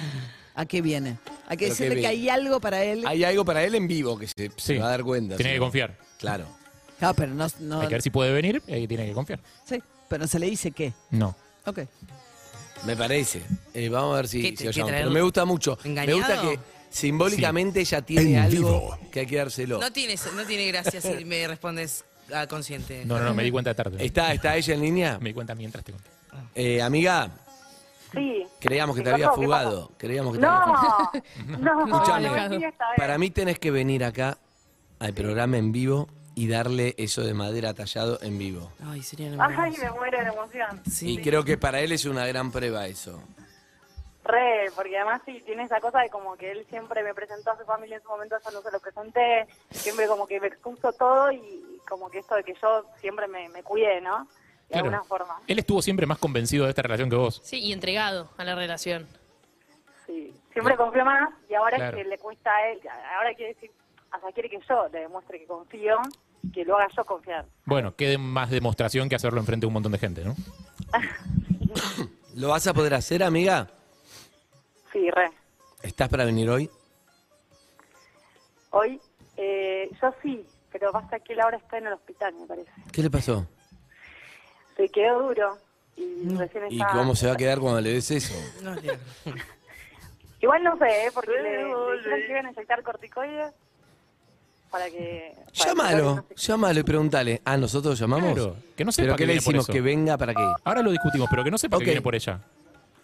[0.57, 1.17] a qué viene.
[1.47, 3.03] Hay que Pero decirle que hay algo para él.
[3.07, 4.77] Hay algo para él en vivo que se, se Sí.
[4.77, 5.37] va a dar cuenta.
[5.37, 5.55] Tiene ¿sí?
[5.55, 5.97] que confiar.
[6.19, 6.45] Claro.
[6.99, 9.39] No, pero no, no- Hay que ver si puede venir y tiene que confiar.
[9.65, 10.93] Sí, pero se le dice qué.
[11.11, 11.35] No.
[11.65, 11.79] Ok.
[12.85, 13.41] Me parece.
[13.73, 14.91] Eh, vamos a ver si, ¿Qué- si qué lo llamamos.
[14.91, 15.77] traer- Pero me gusta mucho.
[15.83, 16.17] engañado?
[16.17, 18.99] Me gusta que simbólicamente ella tiene En algo vivo.
[19.11, 19.79] que hay que dárselo.
[19.79, 22.03] No tiene, no tiene gracia si me respondes
[22.33, 23.05] a consciente.
[23.05, 24.03] No, no, no, me di cuenta tarde.
[24.03, 25.19] ¿Está, ¿Está ella en línea?
[25.19, 26.09] Me di cuenta mientras te conté.
[26.55, 27.29] Eh, amiga,
[28.17, 28.47] Sí.
[28.59, 29.17] creíamos que ¿Qué te?
[29.17, 29.91] ¿Qué fugado.
[29.97, 32.73] Creíamos que te habías No, Escuchame.
[32.95, 34.37] Para mí tenés que venir acá
[34.99, 38.71] al programa en vivo y darle eso de madera tallado en vivo.
[38.85, 40.83] Ay, sería Ay, me muero de emoción.
[41.01, 43.19] Y creo que para él es una gran prueba eso.
[44.23, 47.57] Re, porque además sí, tiene esa cosa de como que él siempre me presentó a
[47.57, 50.91] su familia en su momento, yo no se lo presenté, siempre como que me expuso
[50.91, 54.27] todo y como que esto de que yo siempre me, me cuidé, ¿no?
[54.69, 54.85] De Claro.
[54.89, 55.39] alguna forma.
[55.47, 57.41] Él estuvo siempre más convencido de esta relación que vos.
[57.43, 59.07] Sí, y entregado a la relación.
[60.05, 61.97] Sí, siempre confió más y ahora Claro.
[61.97, 62.79] es que le cuesta a él,
[63.17, 63.71] ahora quiere decir,
[64.21, 65.97] sea, quiere que yo le demuestre que confío
[66.43, 67.45] y que lo haga yo confiar.
[67.65, 70.35] Bueno, quede más demostración que hacerlo enfrente de un montón de gente, ¿no?
[72.35, 73.67] ¿Lo vas a poder hacer, amiga?
[74.91, 75.31] Sí, re.
[75.81, 76.69] ¿Estás para venir hoy?
[78.71, 78.99] Hoy,
[79.37, 82.71] eh, yo sí, pero basta que él ahora está en el hospital, me parece.
[82.91, 83.47] ¿Qué le pasó?
[84.77, 85.57] Se quedó duro
[85.95, 88.35] y recién ¿Y cómo se va a quedar cuando le des eso?
[90.41, 91.09] Igual no sé, ¿eh?
[91.13, 93.51] porque le, le dijeron que iban a inyectar corticoides
[94.69, 95.33] para que...
[95.35, 97.41] para que- Llámalo, llámalo y pregúntale.
[97.43, 98.33] Ah, ¿nosotros llamamos?
[98.33, 99.63] Claro, que no sepa ¿Pero que qué le decimos?
[99.63, 99.73] eso.
[99.73, 100.45] ¿Que venga para qué?
[100.63, 101.81] Ahora lo discutimos, pero que no sepa Ok.
[101.81, 102.39] que viene por ella.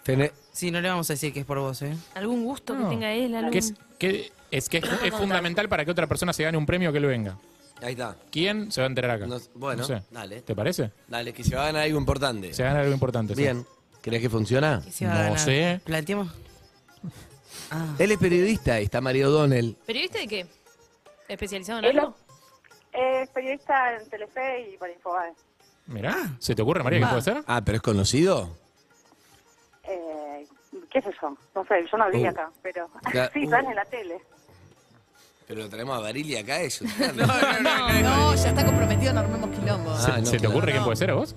[0.05, 1.95] Tené- Sí, no le vamos a decir que es por vos, ¿eh?
[2.13, 2.83] ¿Algún gusto No.
[2.83, 3.33] que tenga él?
[3.33, 3.51] Algún...
[3.51, 6.67] Que es, que es, que es, es fundamental para que otra persona se gane un
[6.67, 7.35] premio que él venga.
[7.81, 8.15] Ahí está.
[8.31, 9.25] ¿Quién se va a enterar acá?
[9.27, 10.01] No- bueno, No sé.
[10.11, 10.41] dale.
[10.41, 10.91] ¿Te parece?
[11.07, 12.53] Dale, que se va a ganar algo importante.
[12.53, 13.35] Se gana algo importante.
[13.35, 13.41] sí.
[13.41, 13.65] Bien.
[14.01, 14.81] ¿Crees que funciona?
[14.83, 15.39] ¿Qué se va a No ganar?
[15.39, 15.81] sé.
[15.85, 16.29] Planteemos.
[17.71, 17.95] Ah.
[17.99, 19.75] Él es periodista está María O'Donnell.
[19.85, 20.45] ¿Periodista de qué?
[21.27, 22.15] ¿Especializado en algo?
[22.91, 25.33] es periodista en Telefe y para Infobae.
[25.87, 27.43] Mirá, ¿se te ocurre, María, que puede ser?
[27.47, 28.55] Ah, pero es conocido.
[29.83, 30.45] Eh,
[30.91, 31.37] ¿Qué es eso?
[31.55, 32.27] No sé, yo no vi Uh.
[32.29, 33.49] acá, pero Claro, sí, uh.
[33.49, 34.21] sale en la tele.
[35.53, 36.83] Pero lo traemos a Barili acá, eso.
[37.15, 39.95] No, ya está comprometido, no armemos quilombo.
[39.99, 40.49] ¿Se, Ah, no, se te claro.
[40.55, 41.35] ocurre quién puede ser a vos?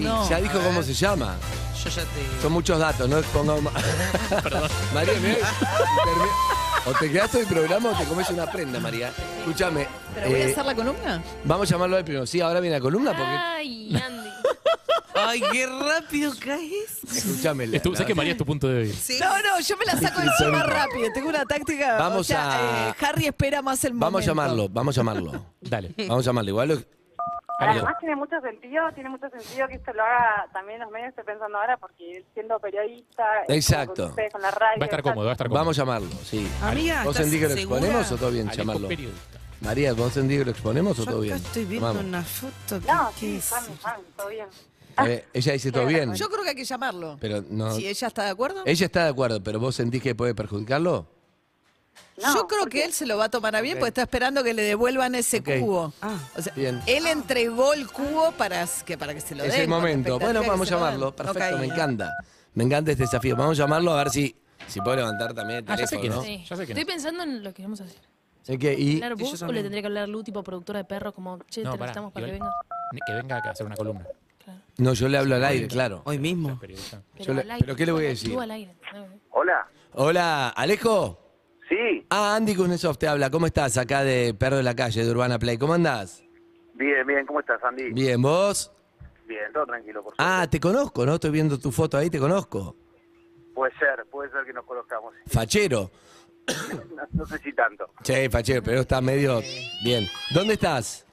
[0.00, 0.26] Y No.
[0.30, 1.36] ya dijo cómo se llama.
[1.84, 2.40] Yo ya te.
[2.42, 3.82] Son muchos datos, no expongamos más.
[4.42, 4.70] Perdón.
[4.94, 9.12] María, mirá, termi- o te quedas todo el programa o te comes una prenda, María.
[9.40, 9.86] Escúchame.
[10.14, 11.22] ¿Pero voy a eh, hacer la columna?
[11.44, 12.24] Vamos a llamarlo al primero.
[12.26, 13.24] Sí, ahora viene la columna porque.
[13.30, 14.23] Ay, Andy.
[15.14, 16.98] Ay, qué rápido caes.
[17.04, 17.66] Escúchame.
[17.66, 19.14] la- Estu- la- sé que María es tu punto de vista.
[19.24, 21.08] No, no, yo me la saco encima rápido.
[21.14, 21.96] Tengo una táctica.
[21.98, 24.06] Vamos o sea, a- eh, Harry espera más el momento.
[24.06, 25.46] Vamos a llamarlo, vamos a llamarlo.
[25.60, 25.94] Dale.
[26.08, 26.50] Vamos a llamarlo.
[26.50, 26.82] Igual lo-
[27.60, 31.22] Además tiene mucho sentido, tiene mucho sentido que esto lo haga también los medios, estoy
[31.24, 33.94] pensando ahora, porque él siendo periodista, Exacto.
[34.02, 35.60] con ustedes, con la radio, Va a estar está- cómodo, va a estar cómodo.
[35.60, 36.48] Vamos a llamarlo, sí.
[36.62, 37.78] Amiga, ¿Vos ¿estás sentís que lo segura?
[37.80, 38.48] exponemos o todo bien?
[38.48, 38.88] Alejo Llamarlo.
[38.88, 39.38] periodista.
[39.60, 41.36] María, ¿vos sentís que lo exponemos o Yo todo acá bien?
[41.36, 42.04] estoy viendo Vamos.
[42.04, 42.80] una foto.
[42.80, 43.44] ¿qué- No, qué sí, es?
[43.44, 44.46] fan, fan, todo bien.
[44.96, 46.14] A ver, ella dice todo bien.
[46.14, 47.16] Yo creo que hay que llamarlo.
[47.20, 47.74] Pero no.
[47.74, 48.62] Si ella está de acuerdo.
[48.66, 51.06] Ella está de acuerdo, pero ¿vos sentís que puede perjudicarlo?
[52.16, 54.54] Yo creo que él se lo va a tomar a bien porque está esperando que
[54.54, 55.92] le devuelvan ese cubo.
[56.00, 56.80] Ah, O sea, Bien.
[56.86, 59.52] él entregó el cubo para que, para que se lo den.
[59.52, 60.18] Es el momento.
[60.18, 61.14] Bueno, que vamos a llamarlo.
[61.14, 62.12] Perfecto, me encanta.
[62.54, 63.34] Me encanta este desafío.
[63.36, 64.36] Vamos a llamarlo a ver si,
[64.68, 66.24] si puede levantar también el Ah, ya sé quién ¿no?
[66.24, 67.98] Ya sé Estoy pensando en lo que vamos a hacer.
[68.42, 70.84] Sé que, y ¿Hablar yo vos o le tendría que hablar Lu, tipo productora de
[70.84, 72.50] perros, como, che, te No, necesitamos para que venga?
[73.06, 74.06] Que venga acá a hacer una columna.
[74.78, 76.02] No, yo le hablo al aire, claro.
[76.04, 76.58] Hoy mismo.
[76.58, 77.02] Periodista.
[77.18, 78.38] Yo le- al aire, ¿Pero qué le voy a decir?
[78.38, 78.74] al aire.
[79.30, 79.68] Hola.
[79.92, 81.20] Hola, Alejo.
[81.68, 83.30] Sí, Ah, Andy Kuznetsov te habla.
[83.30, 85.56] ¿Cómo estás acá de Perro de la Calle, de Urbana Play?
[85.58, 86.22] ¿Cómo andás?
[86.74, 87.24] bien, bien.
[87.26, 87.90] ¿Cómo estás, Andy?
[87.92, 88.70] Bien, ¿vos?
[89.26, 91.14] Bien, todo tranquilo, por Ah, te conozco, ¿no?
[91.14, 92.76] Estoy viendo tu foto ahí, te conozco.
[93.54, 95.14] Puede ser, puede ser que nos conozcamos.
[95.26, 95.90] Fachero.
[96.94, 97.86] No, no sé si tanto.
[98.02, 99.40] Che, fachero, pero está medio...
[99.82, 100.06] Bien.
[100.34, 101.06] ¿Dónde estás?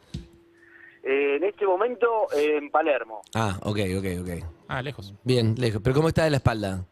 [1.03, 3.21] Eh, en este momento, eh, en Palermo.
[3.33, 4.45] Ah, ok, ok, ok.
[4.67, 5.13] Ah, lejos.
[5.23, 5.81] Bien, lejos.
[5.83, 6.85] ¿Pero cómo está de la espalda?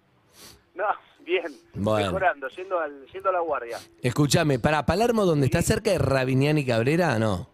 [0.73, 0.85] No,
[1.23, 1.45] bien.
[1.75, 2.07] Bueno.
[2.07, 3.77] Mejorando, yendo, al, yendo a la guardia.
[4.01, 7.49] Escúchame, para Palermo, donde está cerca de Rabinián y Cabrera, ¿no?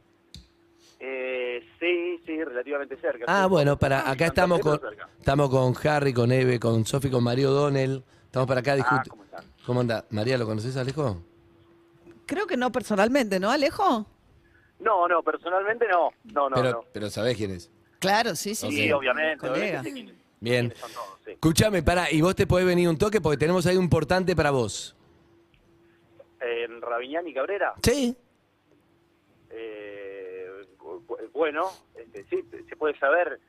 [0.99, 3.25] Eh, sí, sí, relativamente cerca.
[3.27, 3.49] Ah, Sí.
[3.49, 5.09] bueno, para acá Bastante, estamos con cerca.
[5.19, 8.03] estamos con Harry, con Eve, con Sofi, con Mario Donnell.
[8.25, 9.25] Estamos para acá Ah, discutiendo.
[9.65, 10.05] ¿Cómo anda?
[10.11, 11.21] María, ¿lo conoces, Alejo?
[12.25, 14.05] Creo que no personalmente, ¿no, Alejo?
[14.79, 16.11] No, no, personalmente no.
[16.25, 16.83] No, no, pero, no.
[16.93, 17.71] pero sabés quién es.
[17.99, 18.91] Claro, sí, sí.
[18.91, 19.37] Obviamente.
[19.47, 19.79] Colega.
[19.81, 20.73] obviamente Bien.
[21.25, 21.31] sí.
[21.31, 24.51] Escúchame, pará, y vos te podés venir un toque porque tenemos ahí un importante para
[24.51, 24.95] vos.
[26.41, 27.73] En Raviñán y Cabrera.
[27.81, 28.15] Sí.
[29.49, 30.47] Eh,
[30.79, 33.39] bu- bu- bueno, este, sí, se puede saber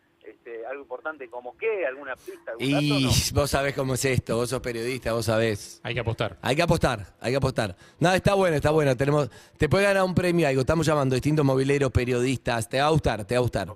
[0.46, 3.10] este, algo importante como qué, alguna pista, algún dato, Y no?
[3.40, 5.80] vos sabés cómo es esto, vos sos periodista, vos sabés.
[5.82, 6.36] Hay que apostar.
[6.42, 7.76] Hay que apostar, hay que apostar.
[7.98, 8.96] No, está bueno, está bueno.
[8.96, 10.60] Tenemos, te puede ganar un premio, algo.
[10.60, 12.68] Estamos llamando a distintos mobileros, periodistas.
[12.68, 13.68] Te va a gustar, te va a gustar.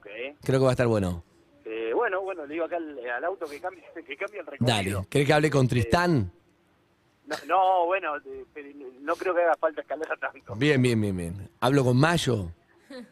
[0.42, 1.24] Creo que va a estar bueno.
[1.64, 4.78] Eh, bueno, bueno, le digo acá al, al auto que cambie, que cambie el Dale.
[4.82, 5.06] recorrido.
[5.08, 6.32] ¿Querés que hable con Tristán?
[7.26, 10.54] No, no, bueno, eh, no creo que haga falta escalar tanto.
[10.56, 11.50] Bien, bien, bien, bien.
[11.60, 12.50] ¿Hablo con Mayo?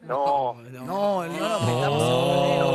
[0.02, 2.67] No, No, no metamos No, nada más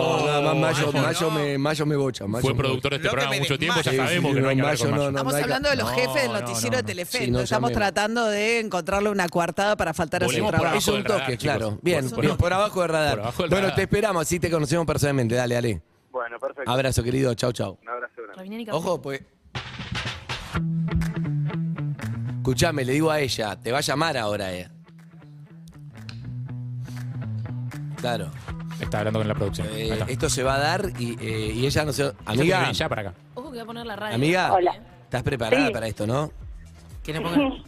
[0.63, 2.25] Mayo, Mayo, me, Mayo me bocha.
[2.27, 4.55] Mayo Fue me productor de este programa mucho tiempo, ya sabemos sí, que no hay
[4.55, 5.03] que hablar Mayo, con no, Mayo.
[5.11, 6.87] no, Estamos hay hablando de los No, jefes del no, noticiero no, de no.
[6.87, 7.17] Telefe.
[7.17, 7.93] Sí, entonces no estamos llamemos.
[7.93, 10.77] tratando de encontrarle una coartada para faltar a su Volvemos por trabajo.
[10.79, 11.43] Es un del toque, radar, chicos.
[11.43, 11.79] claro.
[11.81, 13.11] Bien, Por- bien, por abajo del radar.
[13.15, 13.75] por abajo del bueno, radar.
[13.75, 15.35] te esperamos, así te conocemos personalmente.
[15.35, 15.81] Dale, dale.
[16.11, 16.71] bueno, perfecto.
[16.71, 17.33] Abrazo, querido.
[17.35, 17.77] Chau, chau.
[17.81, 18.67] Un abrazo grande.
[18.71, 19.21] Ojo, pues.
[22.37, 24.69] Escuchame, le digo a ella, te va a llamar ahora, eh.
[28.01, 28.29] Claro.
[28.83, 29.67] Está hablando con la producción.
[29.67, 30.05] Ahí Eh, está.
[30.05, 32.11] esto se va a dar y, eh, y ella no se.
[32.25, 33.13] Amiga, viene ya para acá.
[33.35, 34.15] Ojo que voy a poner la radio.
[34.15, 34.75] amiga, Hola.
[35.03, 35.73] ¿estás preparada Sí.
[35.73, 36.31] para esto, no?
[37.05, 37.63] Le pongan-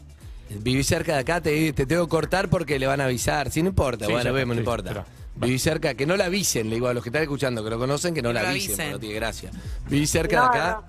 [0.49, 3.49] Vivís cerca de acá, te, te tengo que cortar porque le van a avisar.
[3.49, 4.89] Sí, no importa, Sí, bueno, ya, vemos, no sí, importa.
[4.89, 5.05] pero-
[5.37, 7.77] Vivís cerca, que no la avisen, le digo a los que están escuchando, que lo
[7.79, 8.85] conocen, que no Que la lo avisen, avisen.
[8.85, 9.51] porque no tiene gracia.
[9.89, 10.81] Vivís cerca No, de acá.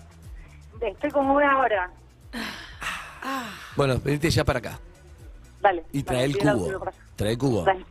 [0.81, 0.87] no.
[0.87, 1.91] Estoy como una hora.
[3.77, 4.79] Bueno, venite ya para acá.
[5.61, 5.83] Dale.
[5.93, 6.91] Y trae el cubo.
[7.17, 7.65] Trae el cubo.
[7.65, 7.85] Dale,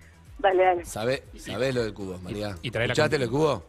[0.46, 0.86] dale, dale.
[0.86, 2.56] ¿Sabés sabe lo del cubo, María?
[2.62, 3.64] Y trae la ¿Escuchaste lo del cubo?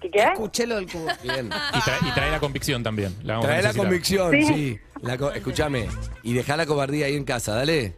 [0.00, 0.22] ¿Qué qué?
[0.24, 1.06] Escuché lo del cubo.
[1.22, 1.46] Bien.
[1.46, 3.16] Y trae, y trae la convicción también.
[3.22, 3.86] La vamos a Trae la necesitar.
[3.86, 4.44] convicción, Sí.
[4.44, 4.80] sí.
[5.02, 5.88] La co- escúchame.
[6.22, 7.96] Y dejá la cobardía ahí en casa, dale.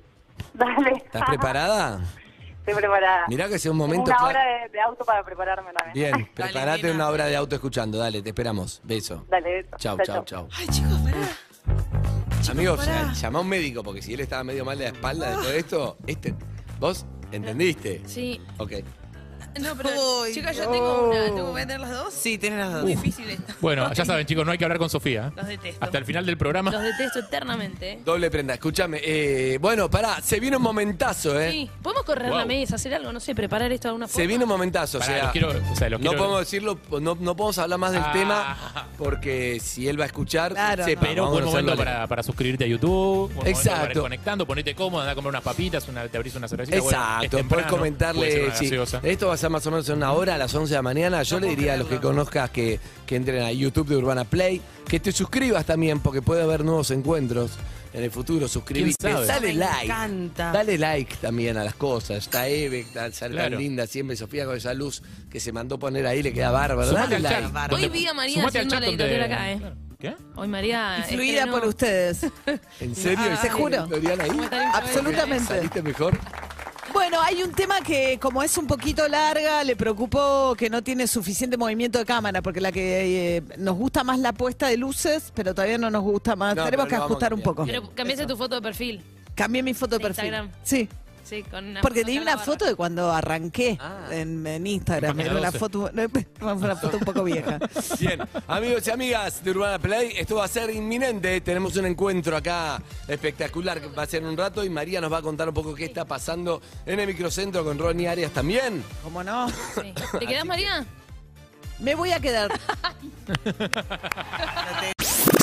[0.53, 0.93] Dale.
[1.05, 2.01] ¿Estás preparada?
[2.59, 3.25] Estoy preparada.
[3.29, 6.13] Mirá que sea un Tengo momento una hora de, de auto para prepararme también.
[6.17, 7.99] Bien, prepárate una hora de auto escuchando.
[7.99, 8.81] Dale, te esperamos.
[8.85, 9.25] Beso.
[9.29, 9.69] Dale, eso.
[9.79, 10.49] Chau, chau, chau.
[10.59, 11.17] Ay, chicos, pará.
[12.51, 13.13] Amigos, pará.
[13.15, 15.53] llama a un médico porque si él estaba medio mal de la espalda de todo
[15.53, 16.35] esto, este,
[16.79, 18.01] ¿vos entendiste?
[18.07, 18.41] Sí.
[18.59, 18.72] Ok.
[19.61, 19.91] No, pero
[20.33, 21.25] chicas, yo tengo una.
[21.27, 22.15] ¿Tengo que tener las dos?
[22.15, 22.83] Sí, tenés las dos.
[22.83, 23.55] Muy difícil esta.
[23.61, 25.29] Bueno, ya saben, chicos, no hay que hablar con Sofía.
[25.29, 25.33] ¿eh?
[25.37, 25.85] Los detesto.
[25.85, 26.71] Hasta el final del programa.
[26.71, 28.01] Los detesto eternamente.
[28.05, 29.01] Doble prenda, escúchame.
[29.03, 31.51] eh, bueno, pará, se viene un momentazo, ¿eh?
[31.51, 31.71] Sí.
[31.83, 33.13] ¿Podemos correr la mesa, hacer algo?
[33.13, 34.23] No sé, preparar esto de alguna forma.
[34.23, 36.41] Se viene un momentazo, Pará, o sea, los quiero- o sea, los no quiero- podemos
[36.41, 38.13] decirlo, no, no podemos hablar más del Ah.
[38.13, 38.57] tema
[38.99, 42.07] porque si él va a escuchar, Claro, sepa, Pero vamos buen a momento hacerlo para,
[42.07, 43.27] para suscribirte a YouTube.
[43.27, 43.81] buen momento Exacto.
[43.81, 46.79] Para ir conectando, ponete cómodo, andá a comprar unas papitas, una, te abrís una cervecita.
[46.81, 48.45] bueno, es Exacto, temprano, puedes puede ser comentarle.
[48.47, 48.65] una sí.
[48.65, 49.01] gaseosa.
[49.03, 50.83] Esto va a ser más o menos en una hora, a las 11 de la
[50.83, 51.23] mañana.
[51.23, 54.61] Yo le diría a los que conozcas que, que entren a YouTube de Urbana Play,
[54.89, 57.53] que te suscribas también, porque puede haber nuevos encuentros
[57.93, 58.49] en el futuro.
[58.49, 59.27] Suscribite, ¿Quién sabe?
[59.27, 59.85] dale Me like.
[59.85, 60.53] encanta.
[60.53, 62.19] Dale like también a las cosas.
[62.19, 63.59] Está Eve, tan, sale tan Claro.
[63.59, 64.17] linda siempre.
[64.17, 66.89] Sofía con esa luz que se mandó poner ahí, le queda bárbaro.
[66.89, 67.53] Sumate Dale al like.
[67.53, 67.77] Bárbaro.
[67.77, 69.57] Hoy vi a María haciendo la editorial acá, ¿eh?
[69.59, 69.77] Claro.
[69.99, 70.15] ¿Qué?
[70.35, 70.97] Hoy María.
[70.99, 72.27] Influida estrenó- por ustedes.
[72.81, 73.25] ¿En serio?
[73.41, 73.85] Te juro.
[73.85, 74.29] ¿Editorial ahí?
[74.29, 74.71] ¿Cómo está?
[74.77, 75.47] Absolutamente.
[75.55, 76.19] ¿Saliste mejor?
[76.93, 81.07] Bueno, hay un tema que como es un poquito larga, le preocupó que no tiene
[81.07, 85.32] suficiente movimiento de cámara, porque la que eh, nos gusta más la puesta de luces,
[85.35, 86.55] pero todavía no nos gusta más.
[86.55, 87.64] No, Tenemos que ajustar un poco.
[87.66, 89.03] Pero cambiaste tu foto de perfil.
[89.35, 90.24] Cambié mi foto de De perfil.
[90.26, 90.51] Instagram.
[90.62, 90.89] Sí,
[91.25, 93.79] Sí, con una porque tenía una foto de cuando arranqué
[94.11, 95.18] en, en Instagram.
[95.18, 95.59] Era una 12.
[95.59, 95.91] foto,
[96.39, 97.59] fue una foto un poco vieja.
[97.99, 101.41] Bien, amigos y amigas de Urbana Play, esto va a ser inminente.
[101.41, 105.11] Tenemos un encuentro acá espectacular que va a ser en un rato y María nos
[105.11, 108.85] va a contar un poco qué está pasando en el microcentro con Ronnie Arias también.
[109.03, 109.49] ¿Cómo no?
[109.49, 109.95] Sí.
[110.18, 110.85] ¿Te quedás, María?
[111.79, 112.53] Me voy a quedar.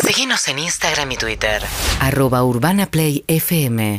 [0.06, 1.62] Síguenos en Instagram y Twitter.
[2.00, 3.98] Arroba Urbana Play FM.